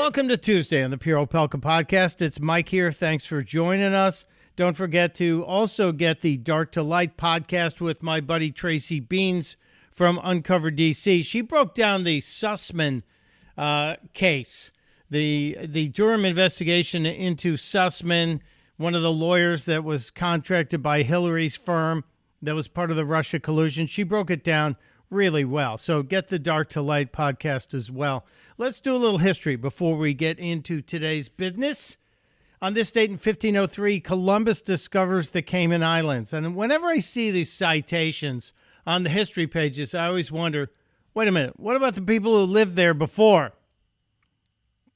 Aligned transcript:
welcome 0.00 0.28
to 0.28 0.36
Tuesday 0.38 0.82
on 0.82 0.90
the 0.90 0.96
Pure 0.96 1.26
Opelka 1.26 1.60
podcast. 1.60 2.22
It's 2.22 2.40
Mike 2.40 2.70
here. 2.70 2.90
Thanks 2.90 3.26
for 3.26 3.42
joining 3.42 3.92
us. 3.92 4.24
Don't 4.56 4.74
forget 4.74 5.14
to 5.16 5.44
also 5.44 5.92
get 5.92 6.22
the 6.22 6.38
Dark 6.38 6.72
to 6.72 6.82
Light 6.82 7.18
podcast 7.18 7.82
with 7.82 8.02
my 8.02 8.22
buddy 8.22 8.50
Tracy 8.50 8.98
Beanz 8.98 9.56
from 9.90 10.18
Uncover 10.24 10.70
DC. 10.70 11.22
She 11.22 11.42
broke 11.42 11.74
down 11.74 12.04
the 12.04 12.22
Sussman 12.22 13.02
uh, 13.58 13.96
case, 14.14 14.72
the 15.10 15.58
the 15.62 15.90
Durham 15.90 16.24
investigation 16.24 17.04
into 17.04 17.58
Sussman, 17.58 18.40
one 18.78 18.94
of 18.94 19.02
the 19.02 19.12
lawyers 19.12 19.66
that 19.66 19.84
was 19.84 20.10
contracted 20.10 20.82
by 20.82 21.02
Hillary's 21.02 21.56
firm 21.56 22.04
that 22.40 22.54
was 22.54 22.68
part 22.68 22.90
of 22.90 22.96
the 22.96 23.04
Russia 23.04 23.38
collusion. 23.38 23.86
She 23.86 24.04
broke 24.04 24.30
it 24.30 24.42
down 24.42 24.76
really 25.10 25.44
well. 25.44 25.76
So 25.76 26.02
get 26.02 26.28
the 26.28 26.38
Dark 26.38 26.68
to 26.70 26.80
Light 26.80 27.12
podcast 27.12 27.74
as 27.74 27.90
well. 27.90 28.24
Let's 28.56 28.80
do 28.80 28.94
a 28.94 28.98
little 28.98 29.18
history 29.18 29.56
before 29.56 29.96
we 29.96 30.14
get 30.14 30.38
into 30.38 30.80
today's 30.80 31.28
business. 31.28 31.96
On 32.62 32.74
this 32.74 32.90
date 32.90 33.10
in 33.10 33.14
1503, 33.14 34.00
Columbus 34.00 34.60
discovers 34.60 35.30
the 35.30 35.42
Cayman 35.42 35.82
Islands. 35.82 36.32
And 36.32 36.54
whenever 36.54 36.86
I 36.86 37.00
see 37.00 37.30
these 37.30 37.52
citations 37.52 38.52
on 38.86 39.02
the 39.02 39.10
history 39.10 39.46
pages, 39.46 39.94
I 39.94 40.06
always 40.06 40.30
wonder 40.30 40.70
wait 41.12 41.26
a 41.26 41.32
minute, 41.32 41.58
what 41.58 41.74
about 41.74 41.94
the 41.96 42.02
people 42.02 42.32
who 42.32 42.44
lived 42.44 42.76
there 42.76 42.94
before? 42.94 43.52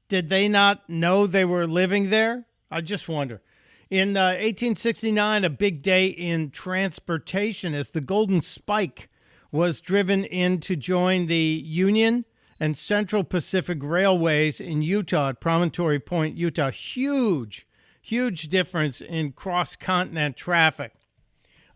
Did 0.09 0.29
they 0.29 0.47
not 0.47 0.89
know 0.89 1.27
they 1.27 1.45
were 1.45 1.67
living 1.67 2.11
there? 2.11 2.47
I 2.71 2.83
just 2.83 3.09
wonder. 3.09 3.43
In 3.91 4.17
uh, 4.17 4.39
1869, 4.39 5.45
a 5.45 5.51
big 5.51 5.83
day 5.83 6.07
in 6.07 6.51
transportation 6.51 7.75
as 7.75 7.91
the 7.91 8.01
Golden 8.01 8.41
Spike 8.41 9.09
was 9.55 9.81
driven 9.81 10.25
in 10.25 10.59
to 10.59 10.75
join 10.75 11.27
the 11.27 11.63
Union 11.65 12.25
and 12.59 12.77
Central 12.77 13.23
Pacific 13.23 13.79
Railways 13.81 14.61
in 14.61 14.83
Utah 14.83 15.29
at 15.29 15.41
Promontory 15.41 16.01
Point, 16.01 16.37
Utah. 16.37 16.73
Huge, 16.73 17.65
huge 18.03 18.49
difference 18.49 19.01
in 19.01 19.31
cross 19.31 19.77
continent 19.77 20.37
traffic. 20.37 20.95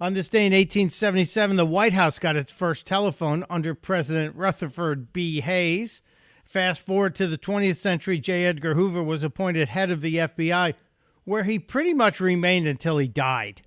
On 0.00 0.12
this 0.12 0.28
day 0.28 0.40
in 0.40 0.52
1877, 0.52 1.56
the 1.56 1.64
White 1.64 1.92
House 1.92 2.18
got 2.18 2.34
its 2.34 2.50
first 2.50 2.84
telephone 2.84 3.44
under 3.48 3.76
President 3.76 4.34
Rutherford 4.34 5.12
B. 5.12 5.40
Hayes. 5.40 6.02
Fast 6.44 6.84
forward 6.84 7.14
to 7.14 7.28
the 7.28 7.38
20th 7.38 7.76
century, 7.76 8.18
J. 8.18 8.44
Edgar 8.44 8.74
Hoover 8.74 9.04
was 9.04 9.22
appointed 9.22 9.68
head 9.68 9.92
of 9.92 10.00
the 10.00 10.16
FBI, 10.16 10.74
where 11.22 11.44
he 11.44 11.60
pretty 11.60 11.94
much 11.94 12.18
remained 12.18 12.66
until 12.66 12.98
he 12.98 13.06
died. 13.06 13.62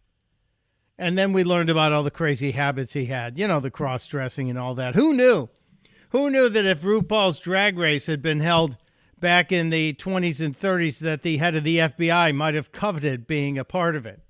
And 1.01 1.17
then 1.17 1.33
we 1.33 1.43
learned 1.43 1.71
about 1.71 1.91
all 1.91 2.03
the 2.03 2.11
crazy 2.11 2.51
habits 2.51 2.93
he 2.93 3.07
had, 3.07 3.39
you 3.39 3.47
know, 3.47 3.59
the 3.59 3.71
cross 3.71 4.05
dressing 4.05 4.51
and 4.51 4.59
all 4.59 4.75
that. 4.75 4.93
Who 4.93 5.15
knew? 5.15 5.49
Who 6.09 6.29
knew 6.29 6.47
that 6.47 6.63
if 6.63 6.83
RuPaul's 6.83 7.39
Drag 7.39 7.75
Race 7.79 8.05
had 8.05 8.21
been 8.21 8.39
held 8.39 8.77
back 9.19 9.51
in 9.51 9.71
the 9.71 9.95
20s 9.95 10.39
and 10.45 10.55
30s, 10.55 10.99
that 10.99 11.23
the 11.23 11.37
head 11.37 11.55
of 11.55 11.63
the 11.63 11.79
FBI 11.79 12.35
might 12.35 12.53
have 12.53 12.71
coveted 12.71 13.25
being 13.25 13.57
a 13.57 13.63
part 13.63 13.95
of 13.95 14.05
it? 14.05 14.21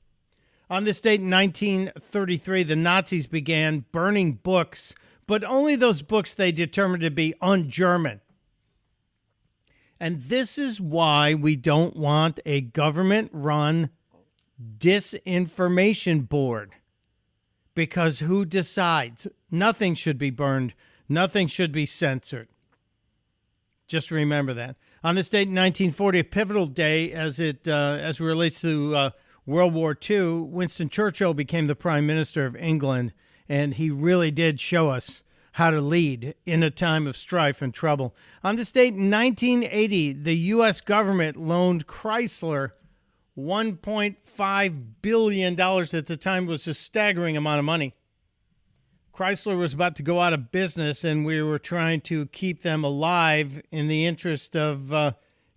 On 0.70 0.86
this 0.86 1.02
date 1.02 1.20
in 1.20 1.30
1933, 1.30 2.64
the 2.64 2.78
Nazis 2.78 3.28
began 3.28 3.84
burning 3.92 4.36
books, 4.36 4.94
but 5.28 5.44
only 5.44 5.76
those 5.76 6.02
books 6.02 6.34
they 6.34 6.54
determined 6.54 7.04
to 7.04 7.12
be 7.12 7.36
un 7.42 7.70
German. 7.70 8.22
And 10.00 10.22
this 10.22 10.58
is 10.58 10.80
why 10.80 11.34
we 11.34 11.58
don't 11.58 11.98
want 11.98 12.40
a 12.46 12.62
government 12.62 13.30
run 13.34 13.90
disinformation 14.78 16.28
board. 16.28 16.72
Because 17.74 18.20
who 18.20 18.46
decides? 18.46 19.28
Nothing 19.50 19.96
should 19.96 20.18
be 20.18 20.30
burned 20.30 20.74
Nothing 21.12 21.48
should 21.48 21.74
be 21.74 21.86
censored. 21.86 22.48
Just 23.86 24.12
remember 24.12 24.54
that. 24.54 24.78
On 25.04 25.16
this 25.16 25.28
date 25.28 25.50
in 25.50 25.56
1940, 25.56 26.20
a 26.20 26.24
pivotal 26.24 26.68
day 26.68 27.12
as 27.12 27.38
it 27.38 27.68
uh, 27.68 27.98
as 28.00 28.22
it 28.22 28.24
relates 28.24 28.62
to 28.62 28.96
uh, 28.96 29.10
World 29.46 29.74
War 29.74 29.98
II, 30.10 30.44
Winston 30.44 30.88
Churchill 30.88 31.34
became 31.34 31.68
the 31.68 31.76
Prime 31.76 32.08
Minister 32.08 32.46
of 32.46 32.56
England, 32.56 33.12
and 33.50 33.74
he 33.74 33.90
really 33.90 34.32
did 34.32 34.62
show 34.62 34.90
us 34.90 35.22
how 35.54 35.70
to 35.70 35.82
lead 35.82 36.34
in 36.46 36.64
a 36.64 36.72
time 36.72 37.06
of 37.08 37.18
strife 37.18 37.62
and 37.62 37.74
trouble. 37.74 38.16
On 38.42 38.56
this 38.56 38.72
date 38.72 38.94
in 38.94 39.12
1980, 39.12 40.14
the 40.14 40.38
U.S. 40.38 40.80
government 40.80 41.36
loaned 41.36 41.88
Chrysler 41.88 42.72
$1.5 43.38 44.84
billion 45.02 45.60
at 45.60 46.08
the 46.08 46.18
time 46.18 46.46
was 46.46 46.68
a 46.68 46.74
staggering 46.74 47.38
amount 47.38 47.60
of 47.60 47.66
money. 47.66 47.94
Chrysler 49.14 49.58
was 49.58 49.74
about 49.74 49.96
to 49.98 50.04
go 50.04 50.20
out 50.20 50.34
of 50.34 50.52
business, 50.52 51.04
and 51.04 51.26
we 51.26 51.42
were 51.42 51.60
trying 51.60 52.02
to 52.02 52.28
keep 52.28 52.62
them 52.62 52.84
alive 52.84 53.62
in 53.72 53.88
the 53.88 54.06
interest 54.06 54.56
of 54.56 54.94
uh, 54.94 55.14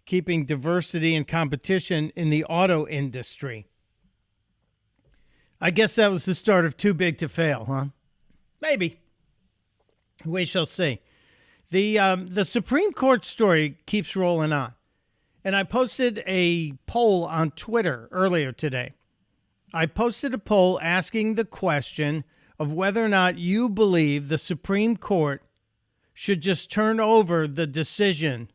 keeping 0.06 0.44
diversity 0.44 1.14
and 1.14 1.26
competition 1.26 2.10
in 2.16 2.30
the 2.30 2.44
auto 2.44 2.86
industry. 2.86 3.66
I 5.60 5.70
guess 5.70 5.94
that 5.94 6.10
was 6.10 6.24
the 6.24 6.34
start 6.34 6.64
of 6.64 6.76
Too 6.76 6.94
Big 6.94 7.16
to 7.18 7.28
Fail, 7.28 7.64
huh? 7.66 7.86
Maybe. 8.60 9.00
We 10.24 10.44
shall 10.44 10.66
see. 10.66 11.00
The, 11.70 11.98
um, 11.98 12.26
the 12.26 12.44
Supreme 12.44 12.92
Court 12.92 13.24
story 13.24 13.78
keeps 13.86 14.14
rolling 14.14 14.52
on. 14.52 14.74
And 15.44 15.54
I 15.54 15.62
posted 15.62 16.22
a 16.26 16.72
poll 16.86 17.24
on 17.24 17.50
Twitter 17.50 18.08
earlier 18.10 18.50
today. 18.50 18.94
I 19.74 19.86
posted 19.86 20.32
a 20.32 20.38
poll 20.38 20.80
asking 20.80 21.34
the 21.34 21.44
question 21.44 22.24
of 22.58 22.72
whether 22.72 23.04
or 23.04 23.08
not 23.08 23.36
you 23.36 23.68
believe 23.68 24.28
the 24.28 24.38
Supreme 24.38 24.96
Court 24.96 25.42
should 26.14 26.40
just 26.40 26.70
turn 26.70 27.00
over 27.00 27.46
the 27.46 27.66
decision. 27.66 28.50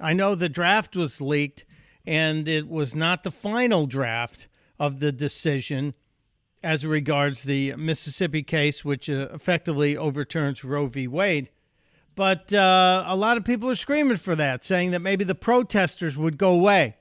I 0.00 0.12
know 0.12 0.34
the 0.34 0.48
draft 0.48 0.96
was 0.96 1.20
leaked 1.20 1.64
and 2.04 2.48
it 2.48 2.68
was 2.68 2.94
not 2.94 3.22
the 3.22 3.30
final 3.30 3.86
draft 3.86 4.48
of 4.78 5.00
the 5.00 5.12
decision 5.12 5.94
as 6.62 6.84
regards 6.84 7.44
the 7.44 7.74
Mississippi 7.76 8.42
case, 8.42 8.84
which 8.84 9.08
uh, 9.08 9.28
effectively 9.32 9.96
overturns 9.96 10.64
Roe 10.64 10.86
v. 10.86 11.06
Wade. 11.06 11.50
But 12.18 12.52
uh, 12.52 13.04
a 13.06 13.14
lot 13.14 13.36
of 13.36 13.44
people 13.44 13.70
are 13.70 13.76
screaming 13.76 14.16
for 14.16 14.34
that, 14.34 14.64
saying 14.64 14.90
that 14.90 14.98
maybe 14.98 15.22
the 15.22 15.36
protesters 15.36 16.18
would 16.18 16.36
go 16.36 16.50
away. 16.50 16.96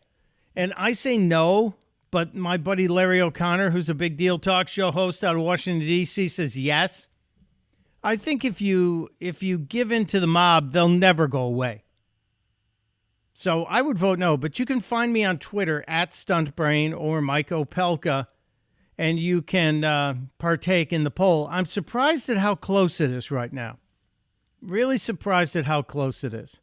And 0.55 0.75
I 0.77 0.93
say 0.93 1.17
no. 1.17 1.73
But 2.11 2.35
my 2.35 2.57
buddy 2.57 2.87
Larry 2.87 3.19
O'Connor, 3.19 3.71
who's 3.71 3.89
a 3.89 3.95
big 3.95 4.15
deal 4.15 4.37
talk 4.37 4.67
show 4.67 4.91
host 4.91 5.23
out 5.23 5.35
of 5.35 5.41
Washington 5.41 5.87
D.C., 5.87 6.27
says 6.27 6.55
yes. 6.55 7.07
I 8.03 8.15
think 8.15 8.45
if 8.45 8.61
you 8.61 9.09
if 9.19 9.41
you 9.41 9.57
give 9.57 9.91
in 9.91 10.05
to 10.05 10.19
the 10.19 10.27
mob, 10.27 10.69
they'll 10.69 10.87
never 10.87 11.27
go 11.27 11.41
away. 11.41 11.83
So 13.33 13.63
I 13.63 13.81
would 13.81 13.97
vote 13.97 14.19
no. 14.19 14.37
But 14.37 14.59
you 14.59 14.67
can 14.67 14.81
find 14.81 15.11
me 15.11 15.25
on 15.25 15.39
Twitter 15.39 15.83
at 15.87 16.11
Stuntbrain 16.11 16.95
or 16.95 17.21
Mike 17.21 17.49
Opelka, 17.49 18.27
and 18.99 19.17
you 19.17 19.41
can 19.41 19.83
uh, 19.83 20.13
partake 20.37 20.93
in 20.93 21.03
the 21.03 21.09
poll. 21.09 21.47
I'm 21.49 21.65
surprised 21.65 22.29
at 22.29 22.37
how 22.37 22.53
close 22.53 23.01
it 23.01 23.09
is 23.09 23.31
right 23.31 23.51
now. 23.51 23.79
Really 24.67 24.97
surprised 24.97 25.55
at 25.55 25.65
how 25.65 25.81
close 25.81 26.25
it 26.25 26.33
is. 26.33 26.59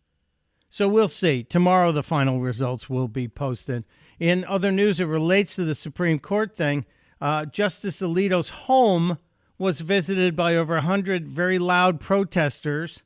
So 0.68 0.88
we'll 0.88 1.08
see. 1.08 1.42
Tomorrow, 1.42 1.90
the 1.92 2.02
final 2.02 2.40
results 2.40 2.90
will 2.90 3.08
be 3.08 3.28
posted. 3.28 3.84
In 4.18 4.44
other 4.44 4.70
news, 4.70 5.00
it 5.00 5.06
relates 5.06 5.56
to 5.56 5.64
the 5.64 5.74
Supreme 5.74 6.18
Court 6.18 6.54
thing. 6.54 6.84
Uh, 7.18 7.46
Justice 7.46 8.02
Alito's 8.02 8.50
home 8.50 9.18
was 9.56 9.80
visited 9.80 10.36
by 10.36 10.54
over 10.54 10.74
100 10.74 11.26
very 11.26 11.58
loud 11.58 11.98
protesters 11.98 13.02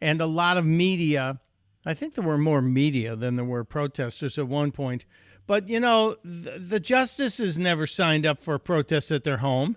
and 0.00 0.20
a 0.20 0.26
lot 0.26 0.56
of 0.56 0.66
media. 0.66 1.40
I 1.86 1.94
think 1.94 2.14
there 2.14 2.24
were 2.24 2.36
more 2.36 2.62
media 2.62 3.14
than 3.14 3.36
there 3.36 3.44
were 3.44 3.62
protesters 3.62 4.36
at 4.36 4.48
one 4.48 4.72
point. 4.72 5.04
But, 5.46 5.68
you 5.68 5.78
know, 5.78 6.16
the, 6.24 6.58
the 6.58 6.80
justices 6.80 7.56
never 7.56 7.86
signed 7.86 8.26
up 8.26 8.40
for 8.40 8.58
protests 8.58 9.12
at 9.12 9.22
their 9.22 9.36
home. 9.36 9.76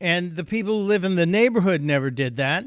And 0.00 0.34
the 0.34 0.44
people 0.44 0.80
who 0.80 0.86
live 0.86 1.04
in 1.04 1.14
the 1.14 1.26
neighborhood 1.26 1.82
never 1.82 2.10
did 2.10 2.34
that. 2.36 2.64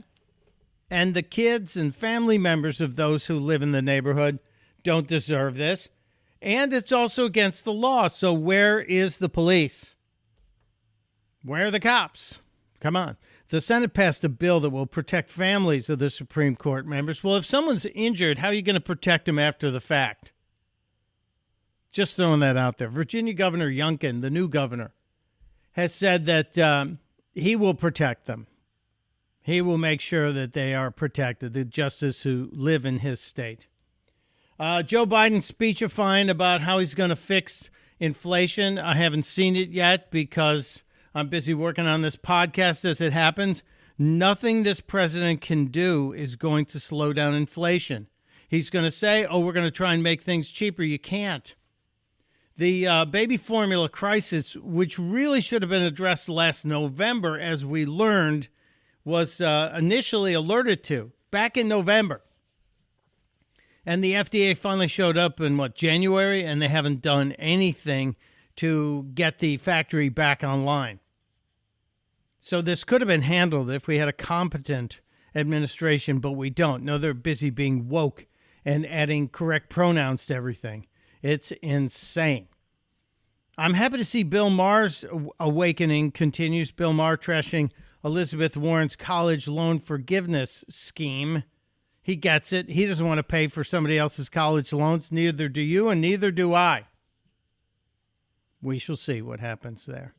And 0.89 1.13
the 1.13 1.23
kids 1.23 1.75
and 1.75 1.95
family 1.95 2.37
members 2.37 2.79
of 2.79 2.95
those 2.95 3.25
who 3.25 3.37
live 3.39 3.61
in 3.61 3.71
the 3.71 3.81
neighborhood 3.81 4.39
don't 4.83 5.07
deserve 5.07 5.55
this 5.55 5.89
and 6.41 6.73
it's 6.73 6.91
also 6.91 7.25
against 7.25 7.65
the 7.65 7.73
law. 7.73 8.07
So, 8.07 8.33
where 8.33 8.79
is 8.79 9.17
the 9.17 9.29
police? 9.29 9.95
Where 11.43 11.67
are 11.67 11.71
the 11.71 11.79
cops? 11.79 12.41
Come 12.79 12.95
on. 12.95 13.17
The 13.49 13.61
Senate 13.61 13.93
passed 13.93 14.23
a 14.23 14.29
bill 14.29 14.59
that 14.59 14.69
will 14.69 14.85
protect 14.85 15.29
families 15.29 15.89
of 15.89 15.99
the 15.99 16.09
Supreme 16.09 16.55
Court 16.55 16.85
members. 16.85 17.23
Well, 17.23 17.37
if 17.37 17.45
someone's 17.45 17.85
injured, 17.85 18.39
how 18.39 18.49
are 18.49 18.53
you 18.53 18.61
going 18.61 18.75
to 18.75 18.81
protect 18.81 19.25
them 19.25 19.39
after 19.39 19.71
the 19.71 19.79
fact? 19.79 20.33
Just 21.91 22.15
throwing 22.15 22.41
that 22.41 22.57
out 22.57 22.77
there. 22.77 22.89
Virginia 22.89 23.33
Governor 23.33 23.69
Youngkin, 23.69 24.21
the 24.21 24.29
new 24.29 24.49
governor, 24.49 24.91
has 25.71 25.95
said 25.95 26.25
that 26.25 26.57
um, 26.57 26.99
he 27.33 27.55
will 27.55 27.73
protect 27.73 28.27
them. 28.27 28.47
He 29.47 29.61
will 29.61 29.77
make 29.77 30.01
sure 30.01 30.33
that 30.33 30.51
they 30.51 30.75
are 30.75 30.91
protected, 30.91 31.53
the 31.53 31.63
justices 31.63 32.23
who 32.23 32.49
live 32.51 32.85
in 32.85 32.99
his 32.99 33.21
state. 33.21 33.67
Uh, 34.59 34.83
Joe 34.83 35.05
Biden's 35.05 35.45
speechifying 35.45 36.29
about 36.29 36.59
how 36.59 36.79
he's 36.79 36.93
going 36.93 37.11
to 37.11 37.15
fix 37.15 37.69
inflation. 37.97 38.77
I 38.77 38.95
haven't 38.95 39.23
seen 39.23 39.55
it 39.55 39.69
yet 39.69 40.11
because 40.11 40.83
I'm 41.15 41.29
busy 41.29 41.53
working 41.53 41.87
on 41.87 42.01
this 42.01 42.17
podcast 42.17 42.83
as 42.83 42.99
it 42.99 43.13
happens. 43.13 43.63
Nothing 43.97 44.63
this 44.63 44.81
president 44.81 45.39
can 45.39 45.67
do 45.67 46.11
is 46.11 46.35
going 46.35 46.65
to 46.65 46.77
slow 46.77 47.13
down 47.13 47.33
inflation. 47.33 48.07
He's 48.49 48.69
going 48.69 48.83
to 48.83 48.91
say, 48.91 49.25
oh, 49.25 49.39
we're 49.39 49.53
going 49.53 49.65
to 49.65 49.71
try 49.71 49.93
and 49.93 50.03
make 50.03 50.21
things 50.21 50.49
cheaper. 50.51 50.83
You 50.83 50.99
can't. 50.99 51.55
The 52.57 52.85
uh, 52.85 53.05
baby 53.05 53.37
formula 53.37 53.87
crisis, 53.87 54.57
which 54.57 54.99
really 54.99 55.39
should 55.39 55.61
have 55.61 55.71
been 55.71 55.83
addressed 55.83 56.27
last 56.27 56.65
November, 56.65 57.39
as 57.39 57.65
we 57.65 57.85
learned, 57.85 58.49
was 59.07 59.39
uh, 59.39 59.73
initially 59.77 60.33
alerted 60.33 60.83
to 60.83 61.13
back 61.31 61.55
in 61.55 61.65
November. 61.65 62.21
And 63.85 64.03
the 64.03 64.11
FDA 64.11 64.55
finally 64.55 64.89
showed 64.89 65.17
up 65.17 65.39
in 65.39 65.55
what, 65.55 65.75
January, 65.75 66.43
and 66.43 66.61
they 66.61 66.67
haven't 66.67 67.01
done 67.01 67.31
anything 67.33 68.17
to 68.57 69.03
get 69.13 69.39
the 69.39 69.55
factory 69.57 70.09
back 70.09 70.43
online. 70.43 70.99
So 72.41 72.61
this 72.61 72.83
could 72.83 72.99
have 72.99 73.07
been 73.07 73.21
handled 73.21 73.69
if 73.69 73.87
we 73.87 73.97
had 73.97 74.09
a 74.09 74.13
competent 74.13 74.99
administration, 75.33 76.19
but 76.19 76.33
we 76.33 76.49
don't. 76.49 76.83
No, 76.83 76.97
they're 76.97 77.13
busy 77.13 77.49
being 77.49 77.87
woke 77.87 78.25
and 78.65 78.85
adding 78.85 79.29
correct 79.29 79.69
pronouns 79.69 80.25
to 80.25 80.35
everything. 80.35 80.85
It's 81.21 81.51
insane. 81.61 82.49
I'm 83.57 83.75
happy 83.75 83.99
to 83.99 84.05
see 84.05 84.23
Bill 84.23 84.49
Maher's 84.49 85.05
awakening 85.39 86.11
continues. 86.11 86.71
Bill 86.71 86.91
Maher 86.91 87.15
trashing 87.15 87.71
Elizabeth 88.03 88.55
Warren's 88.55 88.95
college 88.95 89.47
loan 89.47 89.79
forgiveness 89.79 90.63
scheme. 90.69 91.43
He 92.01 92.15
gets 92.15 92.53
it. 92.53 92.69
He 92.69 92.85
doesn't 92.85 93.05
want 93.05 93.17
to 93.17 93.23
pay 93.23 93.47
for 93.47 93.63
somebody 93.63 93.97
else's 93.97 94.29
college 94.29 94.71
loans. 94.71 95.11
Neither 95.11 95.49
do 95.49 95.61
you, 95.61 95.89
and 95.89 95.99
neither 95.99 96.31
do 96.31 96.53
I. 96.53 96.85
We 98.61 98.79
shall 98.79 98.95
see 98.95 99.21
what 99.21 99.39
happens 99.39 99.85
there. 99.85 100.13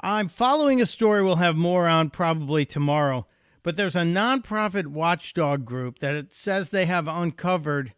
I'm 0.00 0.28
following 0.28 0.80
a 0.80 0.86
story 0.86 1.22
we'll 1.22 1.36
have 1.36 1.56
more 1.56 1.88
on 1.88 2.10
probably 2.10 2.64
tomorrow, 2.64 3.26
but 3.62 3.76
there's 3.76 3.96
a 3.96 4.02
nonprofit 4.02 4.86
watchdog 4.86 5.64
group 5.64 5.98
that 5.98 6.14
it 6.14 6.32
says 6.32 6.70
they 6.70 6.86
have 6.86 7.08
uncovered 7.08 7.94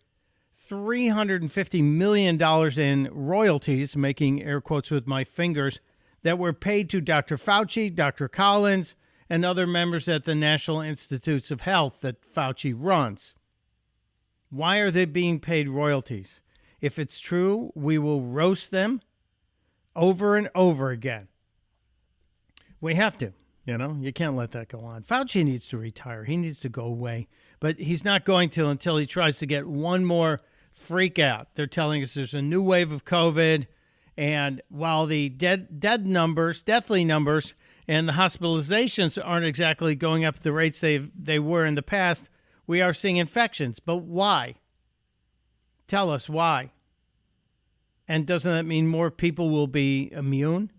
$350 0.71 1.83
million 1.83 2.41
in 2.79 3.09
royalties, 3.13 3.97
making 3.97 4.43
air 4.43 4.61
quotes 4.61 4.91
with 4.91 5.07
my 5.07 5.25
fingers, 5.25 5.81
that 6.23 6.39
were 6.39 6.53
paid 6.53 6.91
to 6.91 7.01
Dr. 7.01 7.37
Fauci, 7.37 7.95
Dr. 7.95 8.29
Collins, 8.29 8.95
and 9.29 9.45
other 9.45 9.67
members 9.67 10.09
at 10.09 10.25
the 10.25 10.35
National 10.35 10.81
Institutes 10.81 11.51
of 11.51 11.63
Health 11.63 12.01
that 12.01 12.23
Fauci 12.23 12.75
runs. 12.77 13.35
Why 14.51 14.79
are 14.79 14.91
they 14.91 15.05
being 15.05 15.39
paid 15.39 15.69
royalties? 15.69 16.41
If 16.81 16.99
it's 16.99 17.21
true, 17.21 17.73
we 17.75 17.99
will 17.99 18.23
roast 18.23 18.71
them 18.71 19.01
over 19.95 20.37
and 20.37 20.51
over 20.55 20.91
again. 20.91 21.29
We 22.81 22.95
have 22.97 23.17
to. 23.19 23.33
You 23.67 23.79
know, 23.79 23.99
you 24.01 24.13
can't 24.13 24.37
let 24.37 24.51
that 24.53 24.69
go 24.69 24.81
on. 24.81 25.03
Fauci 25.03 25.45
needs 25.45 25.69
to 25.69 25.79
retire. 25.79 26.25
He 26.25 26.37
needs 26.37 26.61
to 26.61 26.69
go 26.69 26.85
away. 26.85 27.29
But 27.61 27.79
he's 27.79 28.05
not 28.05 28.25
going 28.25 28.49
to 28.51 28.69
until 28.69 28.97
he 28.97 29.07
tries 29.07 29.39
to 29.39 29.47
get 29.47 29.69
one 29.69 30.05
more 30.05 30.41
freak 30.73 31.19
out. 31.19 31.55
They're 31.55 31.67
telling 31.67 32.03
us 32.03 32.15
there's 32.15 32.35
a 32.35 32.43
new 32.43 32.63
wave 32.63 32.91
of 32.91 33.05
COVID. 33.05 33.67
And 34.21 34.61
while 34.69 35.07
the 35.07 35.31
dead 35.31 35.81
dead 35.81 36.07
numbers, 36.07 36.63
deathly 36.63 37.07
numbers, 37.07 37.55
and 37.89 38.07
the 38.07 38.13
hospitalizations 38.13 39.19
aren't 39.25 39.47
exactly 39.47 39.95
going 39.95 40.27
up 40.27 40.41
the 40.41 40.53
rates 40.53 40.83
they 40.83 40.99
they 40.99 41.39
were 41.39 41.65
in 41.65 41.75
the 41.75 41.83
past, 41.83 42.29
we 42.67 42.83
are 42.83 42.93
seeing 42.93 43.17
infections. 43.17 43.81
But 43.81 44.03
why? 44.03 44.57
Tell 45.87 46.11
us 46.11 46.29
why. 46.29 46.73
And 48.07 48.27
doesn't 48.27 48.53
that 48.53 48.67
mean 48.67 48.87
more 48.89 49.11
people 49.11 49.49
will 49.49 49.67
be 49.67 50.13
immune? 50.13 50.71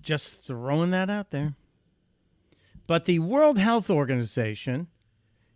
Just 0.00 0.46
throwing 0.46 0.92
that 0.92 1.10
out 1.10 1.32
there. 1.32 1.56
But 2.86 3.06
the 3.06 3.18
World 3.18 3.58
Health 3.58 3.90
Organization 3.90 4.86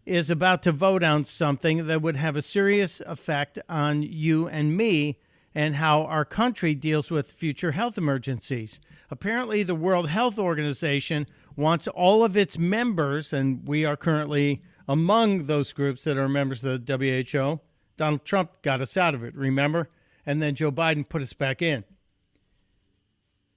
is 0.04 0.30
about 0.30 0.64
to 0.64 0.72
vote 0.72 1.04
on 1.04 1.26
something 1.26 1.86
that 1.86 2.02
would 2.02 2.16
have 2.16 2.34
a 2.34 2.42
serious 2.42 3.00
effect 3.02 3.60
on 3.68 4.02
you 4.02 4.48
and 4.48 4.76
me 4.76 5.20
and 5.56 5.76
how 5.76 6.02
our 6.02 6.26
country 6.26 6.74
deals 6.74 7.10
with 7.10 7.32
future 7.32 7.72
health 7.72 7.96
emergencies. 7.96 8.78
Apparently, 9.10 9.62
the 9.62 9.74
World 9.74 10.10
Health 10.10 10.38
Organization 10.38 11.26
wants 11.56 11.88
all 11.88 12.22
of 12.22 12.36
its 12.36 12.58
members, 12.58 13.32
and 13.32 13.66
we 13.66 13.82
are 13.82 13.96
currently 13.96 14.60
among 14.86 15.44
those 15.44 15.72
groups 15.72 16.04
that 16.04 16.18
are 16.18 16.28
members 16.28 16.62
of 16.62 16.84
the 16.84 17.22
WHO. 17.32 17.60
Donald 17.96 18.26
Trump 18.26 18.60
got 18.60 18.82
us 18.82 18.98
out 18.98 19.14
of 19.14 19.24
it, 19.24 19.34
remember? 19.34 19.88
And 20.26 20.42
then 20.42 20.54
Joe 20.54 20.70
Biden 20.70 21.08
put 21.08 21.22
us 21.22 21.32
back 21.32 21.62
in. 21.62 21.84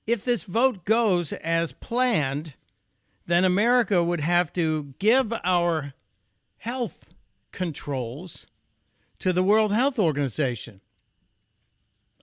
If 0.07 0.23
this 0.23 0.43
vote 0.43 0.85
goes 0.85 1.33
as 1.33 1.73
planned, 1.73 2.55
then 3.25 3.43
America 3.43 4.01
would 4.01 4.21
have 4.21 4.53
to 4.53 4.93
give 4.99 5.33
our 5.43 5.93
health 6.59 7.13
controls 7.51 8.47
to 9.19 9.33
the 9.33 9.43
World 9.43 9.73
Health 9.73 9.99
Organization. 9.99 10.79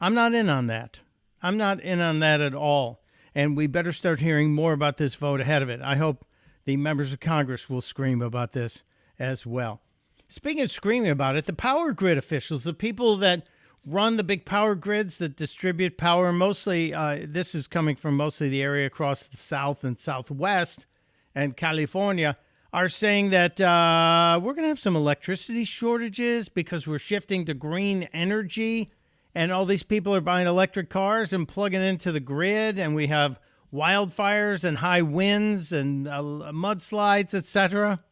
I'm 0.00 0.14
not 0.14 0.34
in 0.34 0.50
on 0.50 0.66
that. 0.66 1.00
I'm 1.42 1.56
not 1.56 1.80
in 1.80 2.00
on 2.00 2.18
that 2.20 2.40
at 2.40 2.54
all. 2.54 3.02
And 3.34 3.56
we 3.56 3.66
better 3.66 3.92
start 3.92 4.20
hearing 4.20 4.54
more 4.54 4.72
about 4.72 4.96
this 4.96 5.14
vote 5.14 5.40
ahead 5.40 5.62
of 5.62 5.68
it. 5.68 5.80
I 5.82 5.96
hope 5.96 6.24
the 6.64 6.76
members 6.76 7.12
of 7.12 7.20
Congress 7.20 7.68
will 7.68 7.80
scream 7.80 8.22
about 8.22 8.52
this 8.52 8.82
as 9.18 9.46
well. 9.46 9.80
Speaking 10.28 10.62
of 10.62 10.70
screaming 10.70 11.10
about 11.10 11.36
it, 11.36 11.44
the 11.44 11.52
power 11.52 11.92
grid 11.92 12.18
officials, 12.18 12.64
the 12.64 12.74
people 12.74 13.16
that 13.16 13.46
run 13.86 14.16
the 14.16 14.24
big 14.24 14.44
power 14.44 14.74
grids 14.74 15.18
that 15.18 15.36
distribute 15.36 15.96
power. 15.96 16.32
Mostly, 16.32 16.92
uh, 16.92 17.20
this 17.22 17.54
is 17.54 17.68
coming 17.68 17.94
from 17.94 18.16
mostly 18.16 18.48
the 18.48 18.62
area 18.62 18.86
across 18.86 19.24
the 19.24 19.36
south 19.36 19.84
and 19.84 19.98
southwest 19.98 20.86
and 21.34 21.56
California. 21.56 22.36
Are 22.72 22.88
saying 22.88 23.30
that 23.30 23.58
uh, 23.58 24.38
we're 24.42 24.52
going 24.52 24.64
to 24.64 24.68
have 24.68 24.80
some 24.80 24.96
electricity 24.96 25.64
shortages 25.64 26.50
because 26.50 26.86
we're 26.86 26.98
shifting 26.98 27.46
to 27.46 27.54
green 27.54 28.02
energy, 28.12 28.90
and 29.36 29.52
all 29.52 29.66
these 29.66 29.82
people 29.82 30.14
are 30.14 30.22
buying 30.22 30.46
electric 30.46 30.88
cars 30.88 31.32
and 31.34 31.46
plugging 31.46 31.82
into 31.82 32.10
the 32.10 32.20
grid, 32.20 32.78
and 32.78 32.94
we 32.94 33.08
have 33.08 33.38
wildfires 33.70 34.64
and 34.64 34.78
high 34.78 35.02
winds 35.02 35.72
and 35.72 36.08
uh, 36.08 36.22
mudslides, 36.52 37.34
etc. 37.34 38.02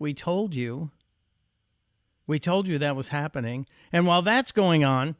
We 0.00 0.12
told 0.12 0.56
you 0.56 0.90
we 2.26 2.40
told 2.40 2.66
you 2.66 2.78
that 2.78 2.96
was 2.96 3.08
happening. 3.08 3.66
And 3.92 4.06
while 4.06 4.22
that's 4.22 4.52
going 4.52 4.84
on, 4.84 5.16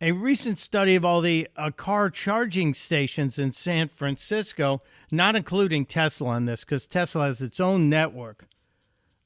a 0.00 0.12
recent 0.12 0.58
study 0.58 0.94
of 0.94 1.04
all 1.04 1.20
the 1.20 1.48
uh, 1.56 1.70
car 1.70 2.08
charging 2.08 2.72
stations 2.72 3.38
in 3.38 3.52
San 3.52 3.88
Francisco, 3.88 4.80
not 5.10 5.36
including 5.36 5.84
Tesla 5.84 6.36
in 6.36 6.44
this, 6.44 6.64
because 6.64 6.86
Tesla 6.86 7.26
has 7.26 7.42
its 7.42 7.58
own 7.58 7.88
network, 7.88 8.46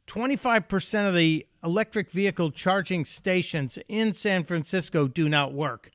25% 0.06 1.08
of 1.08 1.14
the 1.14 1.46
electric 1.62 2.10
vehicle 2.10 2.50
charging 2.50 3.04
stations 3.04 3.78
in 3.88 4.14
San 4.14 4.44
Francisco 4.44 5.06
do 5.06 5.28
not 5.28 5.52
work. 5.52 5.90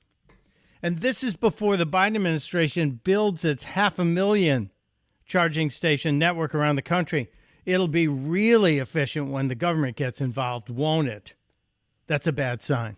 And 0.81 0.99
this 0.99 1.23
is 1.23 1.35
before 1.35 1.75
the 1.75 1.85
Biden 1.85 2.15
administration 2.15 3.01
builds 3.03 3.43
its 3.43 3.63
half 3.65 3.99
a 3.99 4.05
million 4.05 4.71
charging 5.25 5.69
station 5.69 6.17
network 6.17 6.55
around 6.55 6.75
the 6.75 6.81
country. 6.81 7.29
It'll 7.65 7.87
be 7.87 8.07
really 8.07 8.77
efficient 8.77 9.29
when 9.29 9.49
the 9.49 9.55
government 9.55 9.97
gets 9.97 10.21
involved, 10.21 10.69
won't 10.69 11.09
it? 11.09 11.33
That's 12.05 12.27
a 12.27 12.31
bad 12.31 12.61
sign. 12.61 12.95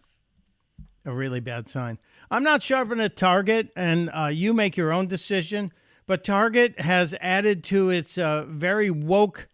A 1.06 1.12
really 1.12 1.40
bad 1.40 1.68
sign. 1.68 1.98
I'm 2.30 2.44
not 2.44 2.62
sharpening 2.62 3.04
a 3.04 3.10
Target, 3.10 3.70
and 3.76 4.12
uh, 4.14 4.28
you 4.28 4.54
make 4.54 4.78
your 4.78 4.92
own 4.92 5.08
decision. 5.08 5.72
But 6.06 6.24
Target 6.24 6.82
has 6.82 7.16
added 7.20 7.64
to 7.66 7.90
its 7.90 8.18
uh, 8.18 8.46
very 8.48 8.92
woke 8.92 9.48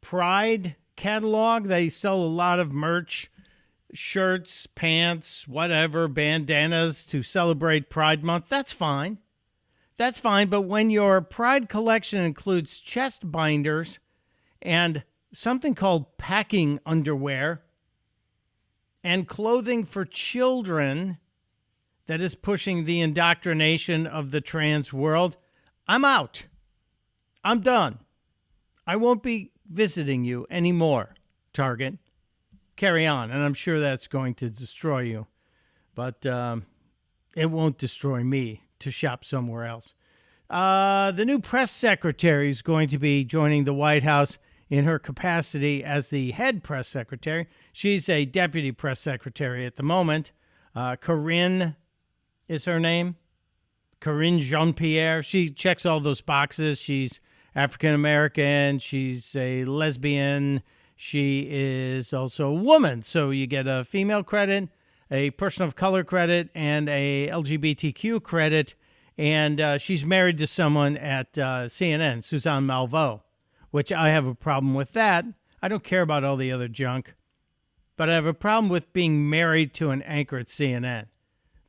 Pride 0.00 0.76
catalog. 1.00 1.64
They 1.64 1.88
sell 1.88 2.16
a 2.16 2.26
lot 2.26 2.60
of 2.60 2.72
merch, 2.72 3.30
shirts, 3.92 4.66
pants, 4.66 5.48
whatever, 5.48 6.06
bandanas 6.06 7.06
to 7.06 7.22
celebrate 7.22 7.90
Pride 7.90 8.22
Month. 8.22 8.48
That's 8.48 8.72
fine. 8.72 9.18
That's 9.96 10.18
fine. 10.18 10.48
But 10.48 10.62
when 10.62 10.90
your 10.90 11.20
Pride 11.20 11.68
collection 11.68 12.20
includes 12.20 12.78
chest 12.78 13.32
binders, 13.32 13.98
and 14.62 15.04
something 15.32 15.74
called 15.74 16.18
packing 16.18 16.80
underwear 16.84 17.62
and 19.02 19.26
clothing 19.26 19.84
for 19.84 20.04
children 20.04 21.18
that 22.06 22.20
is 22.20 22.34
pushing 22.34 22.84
the 22.84 23.00
indoctrination 23.00 24.06
of 24.06 24.30
the 24.30 24.40
trans 24.40 24.92
world. 24.92 25.36
I'm 25.86 26.04
out. 26.04 26.46
I'm 27.42 27.60
done. 27.60 28.00
I 28.86 28.96
won't 28.96 29.22
be 29.22 29.52
visiting 29.70 30.24
you 30.24 30.46
anymore, 30.50 31.14
Target. 31.52 31.98
Carry 32.76 33.06
on, 33.06 33.30
and 33.30 33.42
I'm 33.42 33.54
sure 33.54 33.78
that's 33.78 34.08
going 34.08 34.34
to 34.34 34.50
destroy 34.50 35.00
you, 35.00 35.26
but 35.94 36.26
um, 36.26 36.66
it 37.36 37.50
won't 37.50 37.78
destroy 37.78 38.24
me 38.24 38.64
to 38.80 38.90
shop 38.90 39.24
somewhere 39.24 39.64
else. 39.64 39.94
Uh, 40.48 41.12
the 41.12 41.24
new 41.24 41.38
press 41.38 41.70
secretary 41.70 42.50
is 42.50 42.62
going 42.62 42.88
to 42.88 42.98
be 42.98 43.24
joining 43.24 43.64
the 43.64 43.74
White 43.74 44.02
House 44.02 44.38
in 44.68 44.84
her 44.84 44.98
capacity 44.98 45.84
as 45.84 46.10
the 46.10 46.32
head 46.32 46.64
press 46.64 46.88
secretary. 46.88 47.46
She's 47.72 48.08
a 48.08 48.24
deputy 48.24 48.72
press 48.72 48.98
secretary 48.98 49.64
at 49.66 49.76
the 49.76 49.82
moment. 49.82 50.32
Uh, 50.74 50.96
Karine 50.96 51.76
is 52.48 52.64
her 52.64 52.80
name. 52.80 53.16
Karine 54.00 54.40
Jean 54.40 54.72
Pierre. 54.72 55.22
She 55.22 55.50
checks 55.50 55.84
all 55.84 56.00
those 56.00 56.20
boxes. 56.20 56.80
She's 56.80 57.20
African 57.54 57.94
American. 57.94 58.78
She's 58.78 59.34
a 59.36 59.64
lesbian. 59.64 60.62
She 60.96 61.48
is 61.50 62.12
also 62.12 62.48
a 62.48 62.54
woman, 62.62 63.02
so 63.02 63.30
you 63.30 63.46
get 63.46 63.66
a 63.66 63.84
female 63.84 64.22
credit, 64.22 64.68
a 65.10 65.30
person 65.30 65.64
of 65.64 65.74
color 65.74 66.04
credit, 66.04 66.50
and 66.54 66.90
a 66.90 67.28
LGBTQ 67.28 68.22
credit. 68.22 68.74
And 69.16 69.60
uh, 69.60 69.78
she's 69.78 70.04
married 70.04 70.38
to 70.38 70.46
someone 70.46 70.96
at 70.96 71.38
uh, 71.38 71.68
CNN, 71.68 72.22
Suzanne 72.22 72.66
Malveaux, 72.66 73.22
which 73.70 73.90
I 73.92 74.10
have 74.10 74.26
a 74.26 74.34
problem 74.34 74.74
with 74.74 74.92
that. 74.92 75.24
I 75.62 75.68
don't 75.68 75.84
care 75.84 76.02
about 76.02 76.24
all 76.24 76.36
the 76.36 76.52
other 76.52 76.68
junk, 76.68 77.14
but 77.96 78.08
I 78.10 78.14
have 78.14 78.26
a 78.26 78.34
problem 78.34 78.70
with 78.70 78.92
being 78.92 79.28
married 79.28 79.74
to 79.74 79.90
an 79.90 80.02
anchor 80.02 80.38
at 80.38 80.46
CNN, 80.46 81.06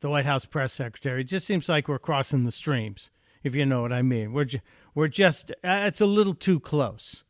the 0.00 0.10
White 0.10 0.26
House 0.26 0.44
press 0.44 0.72
secretary. 0.72 1.22
It 1.22 1.28
just 1.28 1.46
seems 1.46 1.68
like 1.68 1.88
we're 1.88 1.98
crossing 1.98 2.44
the 2.44 2.52
streams, 2.52 3.10
if 3.42 3.54
you 3.54 3.66
know 3.66 3.82
what 3.82 3.92
I 3.92 4.02
mean. 4.02 4.32
We're, 4.32 4.44
ju- 4.44 4.60
we're 4.94 5.08
just, 5.08 5.50
uh, 5.50 5.84
it's 5.86 6.00
a 6.00 6.06
little 6.06 6.34
too 6.34 6.60
close, 6.60 7.24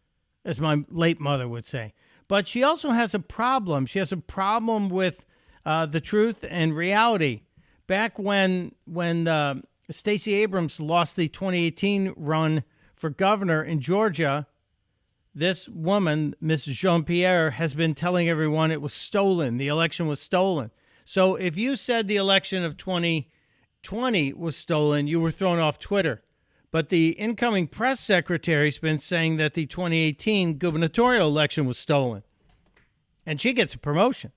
as 0.44 0.60
my 0.60 0.84
late 0.88 1.20
mother 1.20 1.48
would 1.48 1.66
say. 1.66 1.94
But 2.28 2.48
she 2.48 2.62
also 2.62 2.90
has 2.90 3.14
a 3.14 3.18
problem. 3.18 3.86
She 3.86 3.98
has 3.98 4.12
a 4.12 4.16
problem 4.16 4.88
with 4.88 5.24
uh, 5.64 5.86
the 5.86 6.00
truth 6.00 6.44
and 6.48 6.74
reality. 6.74 7.42
Back 7.86 8.18
when 8.18 8.74
when 8.84 9.28
uh, 9.28 9.56
Stacey 9.90 10.34
Abrams 10.34 10.80
lost 10.80 11.16
the 11.16 11.28
2018 11.28 12.14
run 12.16 12.64
for 12.94 13.10
governor 13.10 13.62
in 13.62 13.80
Georgia, 13.80 14.46
this 15.34 15.68
woman, 15.68 16.34
Miss 16.40 16.64
Jean 16.64 17.04
Pierre, 17.04 17.52
has 17.52 17.74
been 17.74 17.94
telling 17.94 18.28
everyone 18.28 18.70
it 18.70 18.80
was 18.80 18.92
stolen. 18.92 19.56
The 19.56 19.68
election 19.68 20.06
was 20.06 20.20
stolen. 20.20 20.70
So 21.04 21.34
if 21.34 21.56
you 21.58 21.76
said 21.76 22.06
the 22.06 22.16
election 22.16 22.64
of 22.64 22.76
2020 22.76 24.32
was 24.34 24.56
stolen, 24.56 25.06
you 25.06 25.20
were 25.20 25.30
thrown 25.30 25.58
off 25.58 25.78
Twitter. 25.78 26.22
But 26.72 26.88
the 26.88 27.10
incoming 27.10 27.68
press 27.68 28.00
secretary's 28.00 28.78
been 28.78 28.98
saying 28.98 29.36
that 29.36 29.54
the 29.54 29.66
2018 29.66 30.54
gubernatorial 30.54 31.28
election 31.28 31.66
was 31.66 31.78
stolen. 31.78 32.22
And 33.26 33.40
she 33.40 33.52
gets 33.52 33.74
a 33.74 33.78
promotion. 33.78 34.32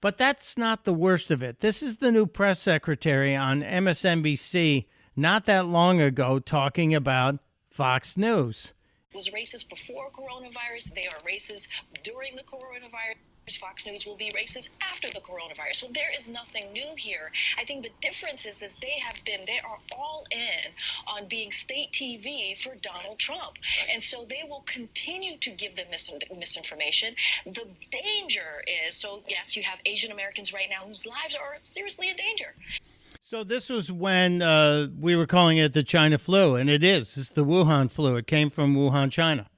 But 0.00 0.18
that's 0.18 0.56
not 0.56 0.84
the 0.84 0.94
worst 0.94 1.30
of 1.30 1.42
it. 1.42 1.60
This 1.60 1.82
is 1.82 1.98
the 1.98 2.10
new 2.10 2.26
press 2.26 2.58
secretary 2.58 3.36
on 3.36 3.62
MSNBC 3.62 4.86
not 5.14 5.44
that 5.44 5.66
long 5.66 6.00
ago 6.00 6.38
talking 6.38 6.94
about 6.94 7.38
Fox 7.70 8.16
News. 8.16 8.72
Was 9.14 9.28
racist 9.28 9.68
before 9.68 10.10
coronavirus. 10.10 10.94
They 10.94 11.06
are 11.06 11.20
racist 11.20 11.68
during 12.02 12.34
the 12.34 12.42
coronavirus. 12.42 13.16
Fox 13.50 13.86
News 13.86 14.06
will 14.06 14.16
be 14.16 14.30
racist 14.30 14.70
after 14.80 15.08
the 15.08 15.20
coronavirus. 15.20 15.74
So 15.76 15.86
there 15.92 16.14
is 16.16 16.28
nothing 16.28 16.72
new 16.72 16.94
here. 16.96 17.32
I 17.58 17.64
think 17.64 17.82
the 17.82 17.90
difference 18.00 18.46
is, 18.46 18.62
is 18.62 18.76
they 18.76 18.98
have 19.00 19.22
been, 19.24 19.40
they 19.46 19.58
are 19.58 19.78
all 19.96 20.24
in 20.30 20.72
on 21.06 21.26
being 21.28 21.50
state 21.50 21.90
TV 21.92 22.56
for 22.56 22.76
Donald 22.76 23.18
Trump. 23.18 23.54
And 23.90 24.02
so 24.02 24.24
they 24.28 24.42
will 24.48 24.62
continue 24.66 25.36
to 25.38 25.50
give 25.50 25.76
them 25.76 25.86
mis- 25.90 26.10
misinformation. 26.38 27.14
The 27.44 27.66
danger 27.90 28.62
is, 28.86 28.94
so 28.94 29.22
yes, 29.28 29.56
you 29.56 29.64
have 29.64 29.80
Asian 29.84 30.12
Americans 30.12 30.52
right 30.52 30.68
now 30.70 30.86
whose 30.86 31.04
lives 31.04 31.34
are 31.34 31.58
seriously 31.62 32.08
in 32.08 32.16
danger. 32.16 32.54
So 33.20 33.44
this 33.44 33.68
was 33.68 33.90
when 33.90 34.42
uh, 34.42 34.88
we 34.98 35.16
were 35.16 35.26
calling 35.26 35.58
it 35.58 35.72
the 35.72 35.82
China 35.82 36.18
flu, 36.18 36.54
and 36.54 36.68
it 36.68 36.84
is. 36.84 37.16
It's 37.16 37.30
the 37.30 37.44
Wuhan 37.44 37.90
flu. 37.90 38.16
It 38.16 38.26
came 38.26 38.50
from 38.50 38.74
Wuhan, 38.76 39.10
China. 39.10 39.48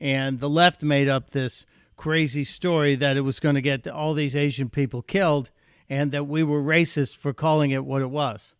And 0.00 0.40
the 0.40 0.48
left 0.48 0.82
made 0.82 1.08
up 1.08 1.30
this 1.30 1.66
crazy 1.96 2.44
story 2.44 2.94
that 2.94 3.16
it 3.16 3.22
was 3.22 3.40
going 3.40 3.54
to 3.54 3.60
get 3.60 3.86
all 3.88 4.14
these 4.14 4.36
Asian 4.36 4.68
people 4.68 5.02
killed 5.02 5.50
and 5.88 6.12
that 6.12 6.26
we 6.26 6.42
were 6.42 6.62
racist 6.62 7.16
for 7.16 7.32
calling 7.32 7.70
it 7.70 7.84
what 7.84 8.02
it 8.02 8.10
was. 8.10 8.54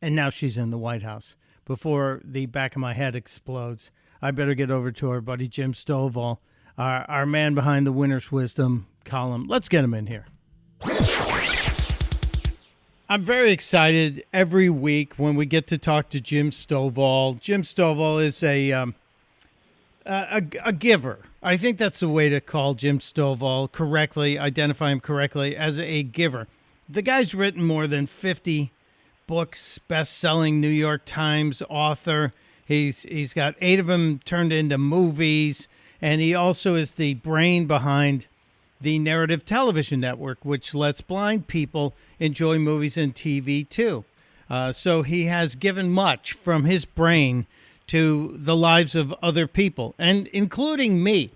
And 0.00 0.14
now 0.14 0.30
she's 0.30 0.58
in 0.58 0.70
the 0.70 0.78
White 0.78 1.02
House. 1.02 1.34
Before 1.64 2.20
the 2.22 2.46
back 2.46 2.76
of 2.76 2.80
my 2.80 2.92
head 2.92 3.16
explodes, 3.16 3.90
I 4.20 4.30
better 4.30 4.54
get 4.54 4.70
over 4.70 4.90
to 4.92 5.10
our 5.10 5.20
buddy 5.20 5.48
Jim 5.48 5.72
Stovall, 5.72 6.38
our, 6.76 7.04
our 7.08 7.26
man 7.26 7.54
behind 7.54 7.86
the 7.86 7.92
Winner's 7.92 8.30
Wisdom 8.30 8.86
column. 9.04 9.46
Let's 9.48 9.68
get 9.68 9.84
him 9.84 9.94
in 9.94 10.06
here. 10.06 10.26
I'm 13.08 13.22
very 13.22 13.50
excited 13.50 14.24
every 14.32 14.70
week 14.70 15.14
when 15.16 15.34
we 15.36 15.46
get 15.46 15.66
to 15.68 15.78
talk 15.78 16.08
to 16.10 16.20
Jim 16.20 16.50
Stovall. 16.50 17.38
Jim 17.38 17.62
Stovall 17.62 18.22
is 18.22 18.42
a 18.42 18.72
um, 18.72 18.94
a, 20.06 20.42
a, 20.64 20.72
giver. 20.72 21.20
I 21.46 21.58
think 21.58 21.76
that's 21.76 22.00
the 22.00 22.08
way 22.08 22.30
to 22.30 22.40
call 22.40 22.72
Jim 22.72 22.98
Stovall 23.00 23.70
correctly, 23.70 24.38
identify 24.38 24.90
him 24.90 25.00
correctly 25.00 25.54
as 25.54 25.78
a 25.78 26.02
giver. 26.02 26.48
The 26.88 27.02
guy's 27.02 27.34
written 27.34 27.62
more 27.62 27.86
than 27.86 28.06
50 28.06 28.72
books, 29.26 29.78
best-selling 29.86 30.58
New 30.58 30.68
York 30.68 31.02
Times 31.04 31.62
author. 31.68 32.32
He's 32.64 33.02
he's 33.02 33.34
got 33.34 33.56
8 33.60 33.78
of 33.78 33.88
them 33.88 34.20
turned 34.24 34.54
into 34.54 34.78
movies 34.78 35.68
and 36.00 36.22
he 36.22 36.34
also 36.34 36.76
is 36.76 36.92
the 36.92 37.12
brain 37.14 37.66
behind 37.66 38.26
the 38.80 38.98
Narrative 38.98 39.44
Television 39.44 40.00
Network, 40.00 40.46
which 40.46 40.74
lets 40.74 41.02
blind 41.02 41.46
people 41.46 41.94
enjoy 42.18 42.58
movies 42.58 42.96
and 42.96 43.14
TV 43.14 43.68
too. 43.68 44.06
Uh, 44.48 44.72
so 44.72 45.02
he 45.02 45.26
has 45.26 45.56
given 45.56 45.90
much 45.90 46.32
from 46.32 46.64
his 46.64 46.86
brain 46.86 47.46
to 47.88 48.34
the 48.36 48.56
lives 48.56 48.94
of 48.94 49.14
other 49.22 49.46
people, 49.46 49.94
and 49.98 50.26
including 50.28 51.02
me, 51.02 51.30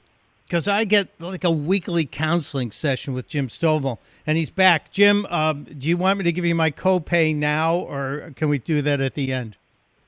because 0.47 0.67
I 0.67 0.85
get 0.85 1.09
like 1.21 1.45
a 1.45 1.51
weekly 1.51 2.07
counseling 2.07 2.71
session 2.71 3.15
with 3.15 3.29
Jim 3.29 3.49
Stovall, 3.49 3.99
and 4.27 4.39
he's 4.39 4.51
back. 4.51 4.91
Jim, 4.93 5.27
uh, 5.29 5.53
do 5.53 5.89
you 5.89 5.97
want 5.97 6.19
me 6.19 6.25
to 6.25 6.33
give 6.33 6.45
you 6.45 6.55
my 6.55 6.71
copay 6.71 7.35
now, 7.35 7.77
or 7.77 8.33
can 8.37 8.49
we 8.49 8.59
do 8.59 8.83
that 8.83 9.01
at 9.01 9.15
the 9.15 9.33
end? 9.33 9.57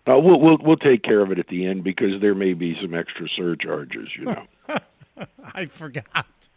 Uh, 0.07 0.19
we'll, 0.19 0.41
we'll 0.41 0.59
we'll 0.63 0.77
take 0.77 1.03
care 1.03 1.21
of 1.21 1.31
it 1.31 1.39
at 1.39 1.49
the 1.49 1.67
end 1.67 1.85
because 1.85 2.21
there 2.21 2.35
may 2.35 2.55
be 2.55 2.77
some 2.81 2.95
extra 2.95 3.29
surcharges, 3.29 4.09
you 4.17 4.25
know. 4.25 4.47
I 5.55 5.67
forgot. 5.67 6.49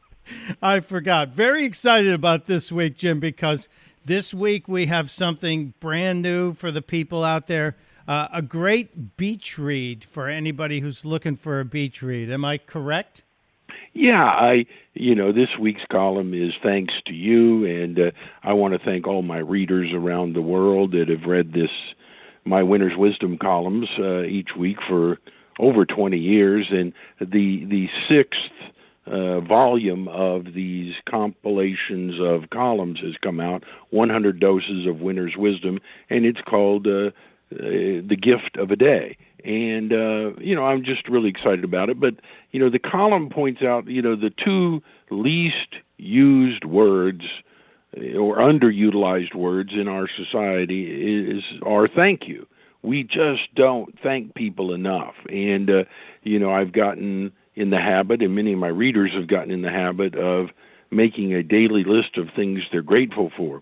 I 0.62 0.80
forgot. 0.80 1.30
Very 1.30 1.66
excited 1.66 2.14
about 2.14 2.46
this 2.46 2.72
week, 2.72 2.98
Jim, 2.98 3.20
because 3.20 3.68
this 4.06 4.34
week 4.34 4.68
we 4.68 4.86
have 4.86 5.12
something 5.12 5.74
brand 5.80 6.22
new 6.22 6.54
for 6.54 6.72
the 6.72 6.82
people 6.82 7.24
out 7.24 7.48
there 7.48 7.76
uh, 8.08 8.28
a 8.34 8.42
great 8.42 9.18
beach 9.18 9.58
read 9.58 10.04
for 10.04 10.28
anybody 10.28 10.80
who's 10.80 11.06
looking 11.06 11.36
for 11.36 11.60
a 11.60 11.66
beach 11.66 12.02
read. 12.02 12.32
Am 12.32 12.44
I 12.44 12.58
correct? 12.58 13.22
Yeah, 13.94 14.24
I 14.24 14.66
you 14.94 15.14
know 15.14 15.32
this 15.32 15.50
week's 15.60 15.86
column 15.92 16.34
is 16.34 16.54
thanks 16.64 16.94
to 17.06 17.14
you, 17.14 17.66
and 17.66 18.00
uh, 18.00 18.12
I 18.44 18.54
want 18.54 18.74
to 18.74 18.80
thank 18.84 19.08
all 19.08 19.22
my 19.22 19.38
readers 19.38 19.92
around 19.94 20.34
the 20.34 20.42
world 20.42 20.92
that 20.92 21.10
have 21.10 21.26
read 21.28 21.54
this 21.54 21.70
my 22.46 22.64
Winner's 22.64 22.98
Wisdom 22.98 23.38
columns 23.38 23.88
uh, 24.00 24.24
each 24.24 24.50
week 24.58 24.78
for 24.88 25.20
over 25.60 25.86
20 25.86 26.18
years, 26.18 26.68
and 26.72 26.92
the 27.20 27.66
the 27.66 27.88
sixth 28.10 28.74
uh, 29.06 29.42
volume 29.42 30.08
of 30.08 30.54
these 30.54 30.94
compilations 31.10 32.16
of 32.22 32.50
columns 32.50 33.00
has 33.00 33.16
come 33.22 33.40
out 33.40 33.64
100 33.90 34.40
doses 34.40 34.88
of 34.88 35.02
winner's 35.02 35.36
wisdom 35.38 35.78
and 36.10 36.26
it's 36.26 36.40
called 36.48 36.88
uh, 36.88 37.12
the 37.50 38.18
gift 38.20 38.58
of 38.58 38.72
a 38.72 38.76
day. 38.76 39.18
And, 39.44 39.92
uh, 39.92 40.40
you 40.40 40.56
know, 40.56 40.64
I'm 40.64 40.84
just 40.84 41.10
really 41.10 41.30
excited 41.30 41.64
about 41.64 41.90
it. 41.90 42.00
But, 42.00 42.16
you 42.52 42.60
know, 42.60 42.70
the 42.70 42.80
column 42.80 43.30
points 43.30 43.62
out, 43.62 43.88
you 43.88 44.02
know, 44.02 44.16
the 44.16 44.32
two 44.32 44.82
least 45.10 45.76
used 45.98 46.64
words 46.64 47.24
uh, 47.98 48.18
or 48.18 48.38
underutilized 48.38 49.36
words 49.36 49.72
in 49.74 49.88
our 49.88 50.08
society 50.08 51.36
is 51.36 51.44
are 51.66 51.88
thank 51.88 52.28
you. 52.28 52.48
We 52.84 53.04
just 53.04 53.54
don't 53.56 53.98
thank 54.02 54.34
people 54.34 54.74
enough. 54.74 55.16
And, 55.30 55.70
uh, 55.70 55.84
you 56.24 56.40
know, 56.40 56.52
I've 56.52 56.74
gotten 56.74 57.32
in 57.56 57.70
the 57.70 57.80
habit, 57.80 58.22
and 58.22 58.36
many 58.36 58.54
of 58.54 58.60
my 58.60 58.68
readers 58.68 59.12
have 59.14 59.28
gotten 59.28 59.52
in 59.52 59.62
the 59.62 59.70
habit 59.70 60.16
of 60.16 60.48
making 60.90 61.34
a 61.34 61.44
daily 61.44 61.84
list 61.84 62.18
of 62.18 62.28
things 62.36 62.62
they're 62.72 62.82
grateful 62.82 63.32
for. 63.36 63.62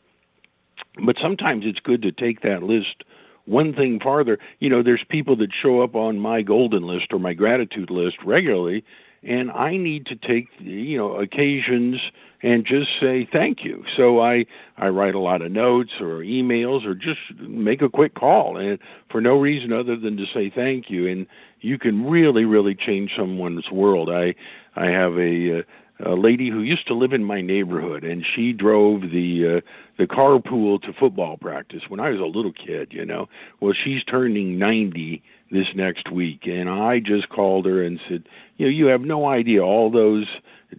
But 1.04 1.18
sometimes 1.22 1.64
it's 1.66 1.80
good 1.80 2.02
to 2.04 2.12
take 2.12 2.42
that 2.42 2.64
list 2.64 3.04
one 3.46 3.74
thing 3.74 4.00
farther, 4.02 4.38
you 4.60 4.70
know, 4.70 4.84
there's 4.84 5.04
people 5.10 5.36
that 5.38 5.50
show 5.62 5.82
up 5.82 5.96
on 5.96 6.20
my 6.20 6.42
golden 6.42 6.84
list 6.84 7.08
or 7.12 7.20
my 7.20 7.34
gratitude 7.34 7.90
list 7.90 8.18
regularly, 8.26 8.84
and 9.24 9.52
I 9.52 9.78
need 9.78 10.06
to 10.08 10.16
take, 10.16 10.48
you 10.60 10.98
know, 10.98 11.16
occasions 11.16 12.00
and 12.44 12.66
just 12.66 12.90
say 13.00 13.28
thank 13.32 13.64
you. 13.64 13.84
So 13.96 14.20
I 14.20 14.46
I 14.78 14.88
write 14.88 15.14
a 15.14 15.20
lot 15.20 15.42
of 15.42 15.52
notes 15.52 15.92
or 16.00 16.20
emails 16.20 16.86
or 16.86 16.96
just 16.96 17.20
make 17.40 17.82
a 17.82 17.90
quick 17.90 18.16
call 18.16 18.58
and 18.58 18.80
for 19.12 19.22
no 19.22 19.36
reason 19.36 19.72
other 19.72 19.96
than 19.96 20.18
to 20.18 20.26
say 20.34 20.52
thank 20.54 20.90
you 20.90 21.08
and 21.08 21.28
you 21.60 21.78
can 21.78 22.10
really 22.10 22.46
really 22.46 22.76
change 22.76 23.12
someone's 23.16 23.70
world. 23.72 24.10
I 24.10 24.34
I 24.76 24.88
have 24.88 25.18
a 25.18 25.60
uh, 25.60 25.62
a 26.04 26.16
lady 26.16 26.50
who 26.50 26.62
used 26.62 26.88
to 26.88 26.96
live 26.96 27.14
in 27.14 27.24
my 27.24 27.42
neighborhood, 27.42 28.04
and 28.04 28.26
she 28.36 28.54
drove 28.54 29.02
the 29.02 29.58
uh, 29.58 29.62
the 29.98 30.06
carpool 30.08 30.82
to 30.82 30.94
football 30.94 31.38
practice 31.38 31.82
when 31.88 32.00
I 32.00 32.10
was 32.10 32.20
a 32.20 32.26
little 32.26 32.54
kid. 32.54 32.90
You 32.92 33.06
know, 33.06 33.28
well, 33.60 33.74
she's 33.74 34.04
turning 34.04 34.58
ninety 34.58 35.24
this 35.52 35.68
next 35.76 36.12
week. 36.12 36.42
And 36.46 36.70
I 36.70 37.00
just 37.00 37.30
called 37.30 37.66
her 37.66 37.84
and 37.84 38.00
said, 38.10 38.24
you 38.58 38.66
know, 38.66 38.72
you 38.72 38.86
have 38.88 39.02
no 39.02 39.28
idea 39.28 39.62
all 39.62 39.92
those 39.92 40.26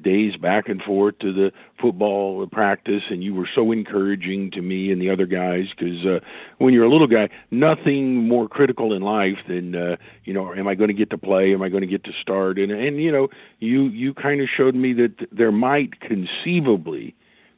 days 0.03 0.37
back 0.37 0.71
and 0.71 0.83
forth 0.83 1.19
to 1.19 1.35
the 1.35 1.53
football 1.79 2.47
practice 2.47 3.03
and 3.11 3.23
you 3.23 3.35
were 3.35 3.49
so 3.55 3.73
encouraging 3.73 4.51
to 4.51 4.63
me 4.63 4.91
and 4.91 5.03
the 5.03 5.11
other 5.11 5.27
guys 5.27 5.67
because 5.77 6.07
uh, 6.07 6.19
when 6.57 6.73
you're 6.73 6.87
a 6.87 6.91
little 6.91 7.07
guy 7.07 7.29
nothing 7.51 8.27
more 8.27 8.49
critical 8.49 8.95
in 8.95 9.03
life 9.03 9.37
than 9.49 9.75
uh, 9.75 9.97
you 10.25 10.33
know 10.33 10.55
am 10.55 10.67
i 10.67 10.75
going 10.75 10.89
to 10.89 10.95
get 10.95 11.11
to 11.11 11.19
play 11.19 11.53
am 11.53 11.61
i 11.61 11.69
going 11.69 11.83
to 11.83 11.87
get 11.87 12.03
to 12.05 12.13
start 12.23 12.59
and 12.59 12.73
and 12.73 13.03
you 13.03 13.13
know 13.13 13.29
you 13.59 13.83
you 13.89 14.15
kind 14.15 14.41
of 14.41 14.49
showed 14.57 14.75
me 14.75 14.95
that 14.95 15.15
there 15.31 15.53
might 15.53 16.01
conceivably 16.01 17.15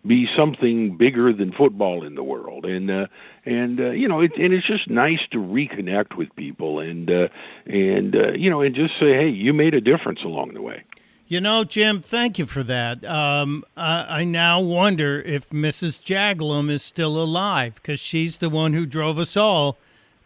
be 0.06 0.26
something 0.36 0.96
bigger 0.96 1.32
than 1.32 1.52
football 1.52 2.04
in 2.04 2.14
the 2.14 2.22
world 2.22 2.64
and 2.64 2.90
uh 2.90 3.06
and 3.44 3.80
uh, 3.80 3.90
you 3.90 4.08
know 4.08 4.20
it 4.20 4.32
and 4.36 4.52
it's 4.52 4.66
just 4.66 4.88
nice 4.88 5.20
to 5.30 5.38
reconnect 5.38 6.16
with 6.16 6.34
people 6.36 6.80
and 6.80 7.10
uh 7.10 7.28
and 7.66 8.14
uh, 8.14 8.32
you 8.32 8.50
know 8.50 8.60
and 8.60 8.74
just 8.74 8.94
say 9.00 9.14
hey 9.14 9.28
you 9.28 9.52
made 9.52 9.74
a 9.74 9.80
difference 9.80 10.20
along 10.24 10.54
the 10.54 10.62
way 10.62 10.84
you 11.26 11.40
know, 11.40 11.64
Jim, 11.64 12.02
thank 12.02 12.38
you 12.38 12.44
for 12.44 12.62
that. 12.64 13.02
Um, 13.02 13.64
I, 13.78 14.20
I, 14.20 14.24
now 14.24 14.60
wonder 14.60 15.22
if 15.22 15.48
Mrs. 15.48 15.98
Jaglum 16.02 16.70
is 16.70 16.82
still 16.82 17.16
alive 17.16 17.76
because 17.76 17.98
she's 17.98 18.38
the 18.38 18.50
one 18.50 18.74
who 18.74 18.84
drove 18.84 19.18
us 19.18 19.34
all 19.34 19.78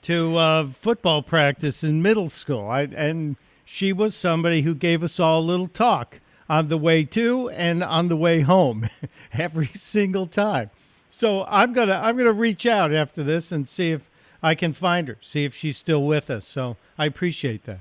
to 0.03 0.37
uh, 0.37 0.67
football 0.67 1.23
practice 1.23 1.85
in 1.85 2.03
middle 2.03 2.29
school. 2.29 2.69
I, 2.69 2.83
and 2.83 3.37
she 3.65 3.93
was 3.93 4.17
somebody 4.17 4.63
who 4.63 4.75
gave 4.75 5.05
us 5.05 5.21
all 5.21 5.41
a 5.41 5.41
little 5.41 5.69
talk 5.69 6.21
on 6.49 6.69
the 6.69 6.79
way 6.79 7.05
to 7.05 7.49
and 7.51 7.83
on 7.83 8.09
the 8.09 8.17
way 8.17 8.41
home 8.41 8.87
every 9.33 9.67
single 9.67 10.27
time. 10.27 10.71
So 11.11 11.45
I'm 11.49 11.73
gonna 11.73 12.01
I'm 12.03 12.17
gonna 12.17 12.33
reach 12.33 12.67
out 12.67 12.93
after 12.93 13.23
this 13.23 13.51
and 13.53 13.69
see 13.69 13.91
if 13.91 14.09
I 14.43 14.55
can 14.55 14.73
find 14.73 15.09
her, 15.09 15.17
see 15.21 15.45
if 15.45 15.55
she's 15.55 15.77
still 15.77 16.05
with 16.05 16.31
us. 16.31 16.47
So 16.47 16.77
I 16.99 17.07
appreciate 17.07 17.65
that. 17.65 17.81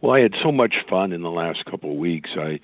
Well, 0.00 0.16
I 0.16 0.22
had 0.22 0.34
so 0.42 0.50
much 0.50 0.74
fun 0.88 1.12
in 1.12 1.22
the 1.22 1.30
last 1.30 1.64
couple 1.66 1.92
of 1.92 1.98
weeks. 1.98 2.30
I, 2.36 2.60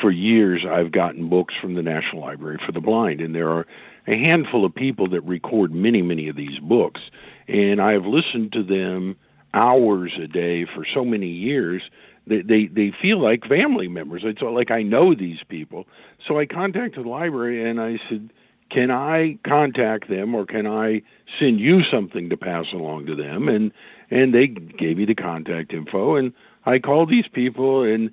for 0.00 0.10
years, 0.10 0.64
I've 0.68 0.92
gotten 0.92 1.28
books 1.28 1.54
from 1.60 1.74
the 1.74 1.82
National 1.82 2.22
Library 2.22 2.60
for 2.64 2.72
the 2.72 2.80
Blind, 2.80 3.20
and 3.20 3.34
there 3.34 3.50
are 3.50 3.66
a 4.06 4.12
handful 4.16 4.64
of 4.64 4.74
people 4.74 5.08
that 5.08 5.22
record 5.22 5.72
many, 5.72 6.02
many 6.02 6.28
of 6.28 6.36
these 6.36 6.58
books, 6.60 7.00
and 7.48 7.80
I 7.80 7.92
have 7.92 8.06
listened 8.06 8.52
to 8.52 8.62
them 8.62 9.16
hours 9.52 10.12
a 10.22 10.28
day 10.28 10.64
for 10.64 10.86
so 10.94 11.04
many 11.04 11.28
years. 11.28 11.82
They, 12.26 12.42
they 12.42 12.66
they 12.66 12.92
feel 13.00 13.22
like 13.22 13.44
family 13.46 13.88
members. 13.88 14.22
It's 14.24 14.42
like 14.42 14.70
I 14.70 14.82
know 14.82 15.14
these 15.14 15.38
people. 15.48 15.86
So 16.26 16.38
I 16.38 16.46
contacted 16.46 17.04
the 17.04 17.08
library 17.08 17.68
and 17.68 17.80
I 17.80 17.98
said, 18.08 18.30
"Can 18.70 18.90
I 18.90 19.38
contact 19.46 20.08
them, 20.08 20.34
or 20.34 20.44
can 20.44 20.66
I 20.66 21.02
send 21.38 21.60
you 21.60 21.82
something 21.90 22.28
to 22.30 22.36
pass 22.36 22.66
along 22.72 23.06
to 23.06 23.14
them?" 23.14 23.48
And 23.48 23.72
and 24.10 24.34
they 24.34 24.48
gave 24.48 24.96
me 24.98 25.04
the 25.04 25.14
contact 25.14 25.72
info, 25.72 26.16
and 26.16 26.32
I 26.64 26.80
called 26.80 27.08
these 27.10 27.28
people, 27.32 27.82
and 27.84 28.10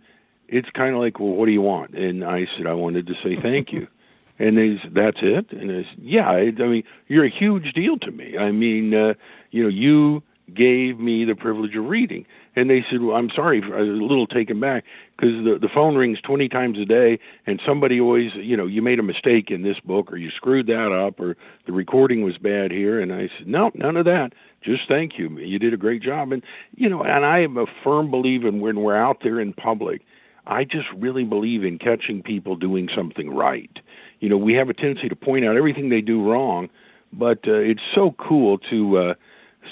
it's 0.48 0.70
kind 0.70 0.94
of 0.94 1.02
like, 1.02 1.20
well, 1.20 1.30
what 1.30 1.48
do 1.48 1.52
you 1.52 1.62
want? 1.62 1.96
And 1.96 2.24
I 2.24 2.46
said, 2.56 2.68
I 2.68 2.74
wanted 2.74 3.08
to 3.08 3.14
say 3.24 3.36
thank 3.42 3.74
you. 3.74 3.88
And 4.40 4.58
they 4.58 4.78
said, 4.82 4.96
that's 4.96 5.20
it? 5.22 5.52
And 5.52 5.72
I 5.72 5.84
said, 5.88 6.00
yeah, 6.02 6.28
I, 6.28 6.52
I 6.60 6.68
mean, 6.68 6.84
you're 7.08 7.24
a 7.24 7.30
huge 7.30 7.72
deal 7.74 8.00
to 8.00 8.10
me. 8.10 8.36
I 8.36 8.50
mean, 8.52 8.92
uh, 8.92 9.14
you 9.52 9.62
know, 9.62 9.70
you 9.70 10.24
gave 10.56 11.00
me 11.00 11.26
the 11.26 11.36
privilege 11.36 11.76
of 11.76 11.86
reading. 11.86 12.26
And 12.56 12.70
they 12.70 12.86
said, 12.90 13.02
well, 13.02 13.16
I'm 13.16 13.30
sorry, 13.36 13.64
I 13.64 13.82
was 13.82 13.90
a 13.90 13.94
little 13.94 14.28
taken 14.28 14.60
back 14.60 14.84
because 15.16 15.44
the, 15.44 15.58
the 15.60 15.70
phone 15.74 15.96
rings 15.96 16.20
20 16.22 16.50
times 16.50 16.78
a 16.78 16.86
day 16.86 17.20
and 17.48 17.62
somebody 17.66 18.00
always, 18.00 18.32
you 18.36 18.56
know, 18.56 18.68
you 18.68 18.82
made 18.82 19.00
a 19.00 19.04
mistake 19.04 19.50
in 19.50 19.64
this 19.64 19.80
book 19.80 20.12
or 20.12 20.18
you 20.18 20.30
screwed 20.30 20.68
that 20.68 20.92
up 20.92 21.20
or 21.20 21.36
the 21.66 21.72
recording 21.72 22.24
was 22.24 22.38
bad 22.38 22.72
here. 22.72 23.00
And 23.00 23.12
I 23.12 23.30
said, 23.38 23.48
no, 23.48 23.72
none 23.74 23.98
of 23.98 24.06
that 24.06 24.34
just 24.64 24.88
thank 24.88 25.18
you. 25.18 25.30
You 25.40 25.60
did 25.60 25.74
a 25.74 25.78
great 25.78 26.02
job. 26.02 26.32
And, 26.32 26.44
you 26.76 26.90
know, 26.90 27.04
and 27.04 27.26
I 27.26 27.40
am 27.40 27.58
a 27.58 27.66
firm 27.84 28.10
believer 28.10 28.48
in 28.48 28.60
when 28.60 28.82
we're 28.82 28.96
out 28.96 29.18
there 29.24 29.40
in 29.40 29.54
public, 29.54 30.02
I 30.46 30.64
just 30.64 30.88
really 30.96 31.24
believe 31.24 31.64
in 31.64 31.80
catching 31.80 32.22
people 32.22 32.56
doing 32.56 32.90
something 32.96 33.30
right. 33.30 33.72
You 34.20 34.30
know, 34.30 34.38
we 34.38 34.54
have 34.56 34.70
a 34.70 34.74
tendency 34.74 35.10
to 35.10 35.16
point 35.16 35.46
out 35.46 35.56
everything 35.56 35.90
they 35.90 36.02
do 36.02 36.24
wrong, 36.24 36.70
but 37.12 37.40
uh, 37.48 37.54
it's 37.54 37.82
so 37.94 38.16
cool 38.18 38.58
to 38.70 38.98
uh, 38.98 39.14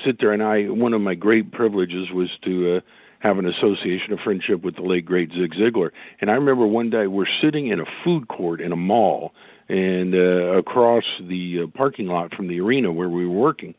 sit 0.05 0.19
there. 0.19 0.31
And 0.31 0.43
I, 0.43 0.63
one 0.63 0.93
of 0.93 1.01
my 1.01 1.15
great 1.15 1.51
privileges 1.51 2.11
was 2.11 2.29
to, 2.43 2.77
uh, 2.77 2.79
have 3.19 3.37
an 3.37 3.45
association 3.45 4.13
of 4.13 4.19
friendship 4.23 4.63
with 4.63 4.75
the 4.75 4.81
late 4.81 5.05
great 5.05 5.29
Zig 5.31 5.53
Ziglar. 5.53 5.91
And 6.21 6.31
I 6.31 6.33
remember 6.33 6.65
one 6.65 6.89
day 6.89 7.05
we're 7.05 7.27
sitting 7.39 7.67
in 7.67 7.79
a 7.79 7.85
food 8.03 8.27
court 8.27 8.59
in 8.59 8.71
a 8.71 8.75
mall 8.75 9.33
and 9.69 10.15
uh, 10.15 10.57
across 10.57 11.03
the 11.21 11.63
uh, 11.63 11.77
parking 11.77 12.07
lot 12.07 12.33
from 12.33 12.47
the 12.47 12.59
arena 12.59 12.91
where 12.91 13.09
we 13.09 13.27
were 13.27 13.37
working 13.37 13.75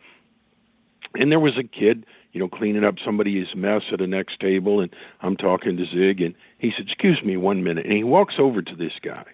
and 1.14 1.30
there 1.30 1.40
was 1.40 1.58
a 1.58 1.62
kid, 1.62 2.06
you 2.32 2.40
know, 2.40 2.48
cleaning 2.48 2.84
up 2.84 2.94
somebody's 3.04 3.54
mess 3.54 3.82
at 3.92 3.98
the 3.98 4.06
next 4.06 4.40
table, 4.40 4.80
and 4.80 4.94
I'm 5.20 5.36
talking 5.36 5.76
to 5.76 5.84
Zig, 5.86 6.20
and 6.20 6.34
he 6.58 6.72
said, 6.76 6.86
"Excuse 6.86 7.22
me, 7.22 7.36
one 7.36 7.62
minute," 7.62 7.84
and 7.84 7.94
he 7.94 8.04
walks 8.04 8.34
over 8.38 8.62
to 8.62 8.76
this 8.76 8.94
guy, 9.02 9.24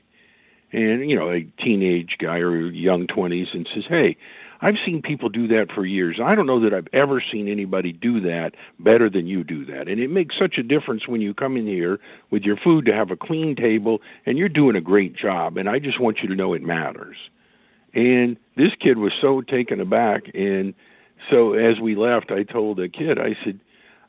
and 0.73 1.09
you 1.09 1.17
know, 1.17 1.31
a 1.31 1.43
teenage 1.62 2.17
guy 2.19 2.38
or 2.38 2.71
young 2.71 3.07
twenties, 3.07 3.49
and 3.53 3.69
says, 3.73 3.85
"Hey." 3.88 4.17
I've 4.61 4.77
seen 4.85 5.03
people 5.03 5.29
do 5.29 5.47
that 5.49 5.68
for 5.75 5.87
years. 5.87 6.18
I 6.23 6.35
don't 6.35 6.47
know 6.47 6.61
that 6.61 6.75
I've 6.75 6.88
ever 6.92 7.23
seen 7.33 7.49
anybody 7.49 7.92
do 7.92 8.21
that 8.23 8.53
better 8.79 9.09
than 9.09 9.27
you 9.27 9.44
do 9.44 9.64
that. 9.66 9.88
And 9.88 10.01
it 10.01 10.11
makes 10.11 10.35
such 10.38 10.59
a 10.59 10.62
difference 10.62 11.07
when 11.07 11.21
you 11.21 11.33
come 11.33 11.57
in 11.57 11.66
here 11.66 12.01
with 12.31 12.42
your 12.42 12.57
food 12.57 12.87
to 12.87 12.92
have 12.92 13.11
a 13.11 13.16
clean 13.16 13.55
table 13.55 14.01
and 14.27 14.37
you're 14.37 14.49
doing 14.49 14.75
a 14.77 14.81
great 14.81 15.16
job. 15.16 15.57
And 15.57 15.68
I 15.68 15.79
just 15.79 16.01
want 16.01 16.18
you 16.23 16.29
to 16.29 16.35
know 16.35 16.55
it 16.55 16.62
matters. 16.62 17.16
And 17.94 18.37
this 18.57 18.73
kid 18.81 18.99
was 18.99 19.12
so 19.21 19.40
taken 19.40 19.81
aback 19.81 20.25
and 20.35 20.75
so 21.31 21.55
as 21.55 21.81
we 21.81 21.94
left, 21.97 22.31
I 22.31 22.42
told 22.42 22.79
the 22.79 22.88
kid, 22.88 23.18
I 23.18 23.37
said, 23.44 23.61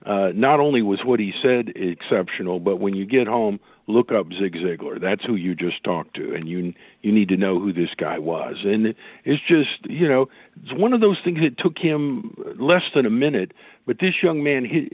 uh, 0.06 0.30
not 0.34 0.60
only 0.60 0.82
was 0.82 1.00
what 1.04 1.20
he 1.20 1.34
said 1.42 1.74
exceptional, 1.76 2.60
but 2.60 2.78
when 2.78 2.96
you 2.96 3.06
get 3.06 3.28
home, 3.28 3.60
look 3.90 4.12
up 4.12 4.28
Zig 4.40 4.54
Ziglar. 4.54 5.02
That's 5.02 5.24
who 5.26 5.36
you 5.36 5.56
just 5.56 5.84
talked 5.84 6.16
to, 6.16 6.34
and 6.34 6.48
you 6.48 6.74
you 7.02 7.12
need 7.12 7.30
to 7.30 7.38
know 7.38 7.60
who 7.60 7.74
this 7.74 7.90
guy 7.98 8.20
was. 8.20 8.58
And 8.64 8.94
it's 9.26 9.44
just 9.48 9.86
you 9.90 10.08
know 10.08 10.30
it's 10.64 10.74
one 10.74 10.94
of 10.94 11.02
those 11.02 11.18
things 11.24 11.40
that 11.42 11.58
took 11.58 11.78
him 11.78 12.36
less 12.58 12.84
than 12.94 13.06
a 13.06 13.12
minute, 13.12 13.54
but 13.86 14.00
this 14.00 14.16
young 14.22 14.44
man. 14.44 14.66
He, 14.66 14.92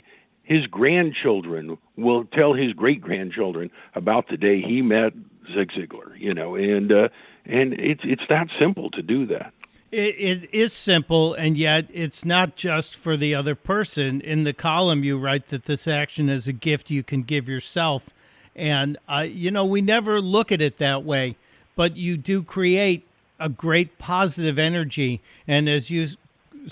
his 0.48 0.68
grandchildren 0.68 1.76
will 1.98 2.24
tell 2.26 2.54
his 2.54 2.72
great 2.74 3.02
grandchildren 3.02 3.72
about 3.96 4.28
the 4.30 4.38
day 4.38 4.62
he 4.62 4.80
met 4.84 5.12
Zig 5.56 5.72
Ziglar, 5.72 6.20
you 6.20 6.36
know, 6.36 6.54
and 6.54 6.92
uh, 6.92 7.10
and 7.46 7.74
it's 7.74 8.02
it's 8.04 8.22
that 8.30 8.48
simple 8.60 8.92
to 8.92 9.02
do 9.02 9.26
that. 9.26 9.54
It, 9.92 10.16
it 10.20 10.54
is 10.54 10.74
simple, 10.74 11.34
and 11.34 11.58
yet 11.58 11.88
it's 11.92 12.26
not 12.26 12.56
just 12.56 12.96
for 12.96 13.16
the 13.16 13.34
other 13.34 13.56
person. 13.56 14.20
In 14.22 14.44
the 14.44 14.54
column, 14.54 15.04
you 15.04 15.18
write 15.18 15.48
that 15.48 15.66
this 15.66 15.88
action 15.88 16.30
is 16.30 16.48
a 16.48 16.54
gift 16.54 16.92
you 16.92 17.04
can 17.04 17.24
give 17.24 17.48
yourself. 17.48 18.10
And, 18.56 18.98
uh, 19.08 19.26
you 19.30 19.52
know, 19.52 19.66
we 19.66 19.82
never 19.82 20.22
look 20.22 20.52
at 20.52 20.62
it 20.62 20.78
that 20.78 21.04
way, 21.04 21.36
but 21.76 21.98
you 21.98 22.18
do 22.18 22.42
create 22.42 23.06
a 23.40 23.50
great 23.50 23.98
positive 23.98 24.58
energy. 24.58 25.22
And 25.48 25.68
as 25.68 25.90
you 25.92 26.08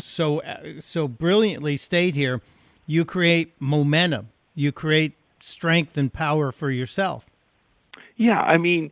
so, 0.02 0.42
so 0.80 1.08
brilliantly 1.08 1.78
state 1.78 2.16
here, 2.16 2.42
you 2.88 3.06
create 3.06 3.54
momentum, 3.60 4.30
you 4.56 4.72
create 4.72 5.14
strength 5.40 5.98
and 5.98 6.12
power 6.12 6.52
for 6.52 6.72
yourself. 6.72 7.26
Yeah, 8.16 8.40
I 8.40 8.58
mean, 8.58 8.92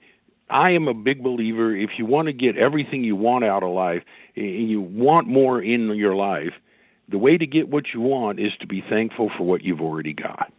I 0.49 0.71
am 0.71 0.87
a 0.87 0.93
big 0.93 1.23
believer 1.23 1.75
if 1.75 1.91
you 1.97 2.05
want 2.05 2.27
to 2.27 2.33
get 2.33 2.57
everything 2.57 3.03
you 3.03 3.15
want 3.15 3.45
out 3.45 3.63
of 3.63 3.69
life 3.69 4.03
and 4.35 4.69
you 4.69 4.81
want 4.81 5.27
more 5.27 5.61
in 5.61 5.95
your 5.95 6.15
life, 6.15 6.53
the 7.07 7.17
way 7.17 7.37
to 7.37 7.45
get 7.45 7.69
what 7.69 7.85
you 7.93 8.01
want 8.01 8.39
is 8.39 8.51
to 8.59 8.67
be 8.67 8.83
thankful 8.89 9.31
for 9.37 9.43
what 9.43 9.63
you've 9.63 9.81
already 9.81 10.13
got. 10.13 10.51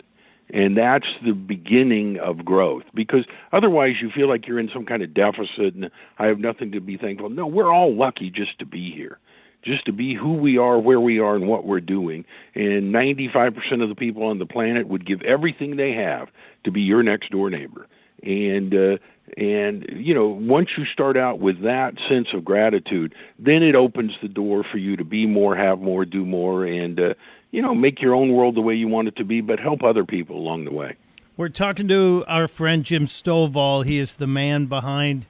And 0.52 0.76
that's 0.76 1.06
the 1.24 1.32
beginning 1.32 2.18
of 2.18 2.44
growth 2.44 2.82
because 2.94 3.24
otherwise 3.52 3.94
you 4.02 4.10
feel 4.14 4.28
like 4.28 4.46
you're 4.46 4.60
in 4.60 4.68
some 4.72 4.84
kind 4.84 5.02
of 5.02 5.14
deficit 5.14 5.74
and 5.74 5.90
I 6.18 6.26
have 6.26 6.38
nothing 6.38 6.72
to 6.72 6.80
be 6.80 6.98
thankful. 6.98 7.30
No, 7.30 7.46
we're 7.46 7.72
all 7.72 7.96
lucky 7.96 8.30
just 8.30 8.58
to 8.58 8.66
be 8.66 8.92
here, 8.94 9.18
just 9.64 9.86
to 9.86 9.92
be 9.92 10.14
who 10.14 10.34
we 10.34 10.58
are, 10.58 10.78
where 10.78 11.00
we 11.00 11.18
are, 11.18 11.34
and 11.36 11.48
what 11.48 11.66
we're 11.66 11.80
doing. 11.80 12.26
And 12.54 12.94
95% 12.94 13.82
of 13.82 13.88
the 13.88 13.94
people 13.94 14.24
on 14.24 14.38
the 14.38 14.46
planet 14.46 14.88
would 14.88 15.06
give 15.06 15.22
everything 15.22 15.76
they 15.76 15.92
have 15.92 16.28
to 16.64 16.70
be 16.70 16.82
your 16.82 17.02
next 17.02 17.30
door 17.30 17.48
neighbor. 17.48 17.86
And 18.22 18.74
uh, 18.74 18.98
and, 19.36 19.86
you 19.94 20.14
know, 20.14 20.28
once 20.28 20.68
you 20.76 20.84
start 20.86 21.16
out 21.16 21.38
with 21.38 21.62
that 21.62 21.94
sense 22.08 22.28
of 22.34 22.44
gratitude, 22.44 23.14
then 23.38 23.62
it 23.62 23.74
opens 23.74 24.12
the 24.20 24.28
door 24.28 24.64
for 24.70 24.78
you 24.78 24.96
to 24.96 25.04
be 25.04 25.26
more, 25.26 25.56
have 25.56 25.80
more, 25.80 26.04
do 26.04 26.24
more, 26.24 26.64
and, 26.64 27.00
uh, 27.00 27.14
you 27.50 27.62
know, 27.62 27.74
make 27.74 28.00
your 28.00 28.14
own 28.14 28.32
world 28.32 28.54
the 28.54 28.60
way 28.60 28.74
you 28.74 28.88
want 28.88 29.08
it 29.08 29.16
to 29.16 29.24
be, 29.24 29.40
but 29.40 29.58
help 29.58 29.82
other 29.82 30.04
people 30.04 30.36
along 30.36 30.64
the 30.64 30.72
way. 30.72 30.96
We're 31.36 31.48
talking 31.48 31.88
to 31.88 32.24
our 32.28 32.46
friend 32.46 32.84
Jim 32.84 33.06
Stovall. 33.06 33.84
He 33.86 33.98
is 33.98 34.16
the 34.16 34.26
man 34.26 34.66
behind 34.66 35.26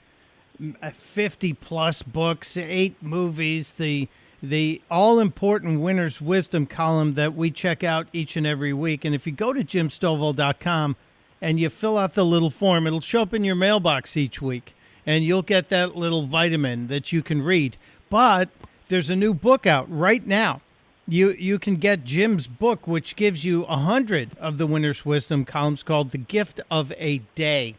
50 0.91 1.53
plus 1.55 2.03
books, 2.03 2.57
eight 2.57 2.97
movies, 3.03 3.75
the 3.75 4.09
the 4.43 4.83
all 4.91 5.21
important 5.21 5.81
winner's 5.81 6.21
wisdom 6.21 6.67
column 6.67 7.15
that 7.15 7.35
we 7.35 7.49
check 7.49 7.85
out 7.85 8.09
each 8.13 8.37
and 8.37 8.45
every 8.45 8.73
week. 8.73 9.05
And 9.05 9.15
if 9.15 9.25
you 9.25 9.33
go 9.33 9.53
to 9.53 9.63
jimstovall.com, 9.63 10.97
and 11.43 11.61
you 11.61 11.69
fill 11.69 11.99
out 11.99 12.15
the 12.15 12.25
little 12.25 12.49
form. 12.49 12.87
It'll 12.87 13.03
show 13.03 13.21
up 13.21 13.35
in 13.35 13.45
your 13.45 13.55
mailbox 13.55 14.17
each 14.17 14.41
week, 14.41 14.75
and 15.05 15.23
you'll 15.23 15.43
get 15.43 15.69
that 15.69 15.95
little 15.95 16.23
vitamin 16.23 16.87
that 16.87 17.13
you 17.13 17.23
can 17.23 17.43
read. 17.43 17.77
But 18.09 18.49
there's 18.89 19.11
a 19.11 19.17
new 19.17 19.35
book 19.35 19.67
out 19.67 19.87
right 19.91 20.27
now 20.27 20.63
you 21.09 21.33
you 21.39 21.59
can 21.59 21.77
get 21.77 22.05
Jim's 22.05 22.47
book, 22.47 22.87
which 22.87 23.17
gives 23.17 23.45
you 23.45 23.65
a 23.65 23.77
hundred 23.77 24.31
of 24.39 24.59
the 24.59 24.67
winner's 24.67 25.05
wisdom 25.05 25.45
columns 25.45 25.83
called 25.83 26.11
"The 26.11 26.19
Gift 26.19 26.61
of 26.71 26.93
a 26.97 27.19
Day," 27.35 27.75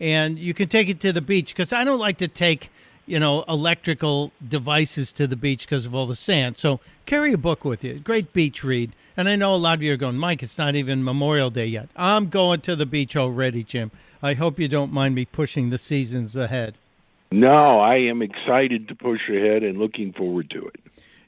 and 0.00 0.38
you 0.38 0.54
can 0.54 0.68
take 0.68 0.88
it 0.88 1.00
to 1.00 1.12
the 1.12 1.20
beach 1.20 1.54
because 1.54 1.72
I 1.72 1.84
don't 1.84 1.98
like 1.98 2.18
to 2.18 2.28
take 2.28 2.70
you 3.06 3.18
know 3.18 3.42
electrical 3.48 4.32
devices 4.46 5.12
to 5.12 5.26
the 5.26 5.36
beach 5.36 5.66
because 5.66 5.86
of 5.86 5.94
all 5.94 6.06
the 6.06 6.16
sand. 6.16 6.56
So 6.56 6.80
carry 7.06 7.32
a 7.32 7.38
book 7.38 7.64
with 7.64 7.84
you. 7.84 7.98
Great 7.98 8.32
beach 8.32 8.62
read. 8.64 8.92
And 9.16 9.28
I 9.28 9.36
know 9.36 9.54
a 9.54 9.56
lot 9.56 9.78
of 9.78 9.82
you 9.82 9.92
are 9.92 9.98
going, 9.98 10.16
Mike. 10.16 10.42
It's 10.42 10.56
not 10.56 10.74
even 10.74 11.04
Memorial 11.04 11.50
Day 11.50 11.66
yet. 11.66 11.90
I'm 11.94 12.28
going 12.28 12.62
to 12.62 12.74
the 12.74 12.86
beach 12.86 13.14
already, 13.14 13.62
Jim. 13.62 13.90
I 14.22 14.34
hope 14.34 14.58
you 14.58 14.68
don't 14.68 14.92
mind 14.92 15.14
me 15.14 15.26
pushing 15.26 15.70
the 15.70 15.78
seasons 15.78 16.34
ahead. 16.34 16.76
No, 17.30 17.50
I 17.50 17.96
am 17.96 18.22
excited 18.22 18.88
to 18.88 18.94
push 18.94 19.28
ahead 19.28 19.62
and 19.62 19.78
looking 19.78 20.12
forward 20.12 20.50
to 20.50 20.66
it. 20.66 20.80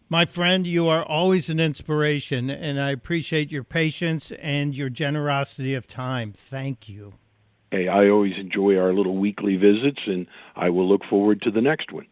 My 0.09 0.27
friend, 0.27 0.67
you 0.67 0.87
are 0.87 1.03
always 1.03 1.49
an 1.49 1.59
inspiration, 1.59 2.51
and 2.51 2.81
I 2.81 2.91
appreciate 2.91 3.51
your 3.51 3.65
patience 3.65 4.31
and 4.33 4.77
your 4.77 4.91
generosity 4.91 5.75
of 5.75 5.87
time. 5.87 6.33
Thank 6.33 6.89
you. 6.89 7.15
Hey, 7.75 7.89
I 7.89 8.09
always 8.09 8.35
enjoy 8.39 8.79
our 8.79 8.93
little 8.93 9.17
weekly 9.17 9.57
visits, 9.57 9.99
and 10.07 10.29
I 10.55 10.71
will 10.71 10.89
look 10.89 11.01
forward 11.11 11.43
to 11.43 11.51
the 11.51 11.61
next 11.61 11.91
one. 11.91 12.07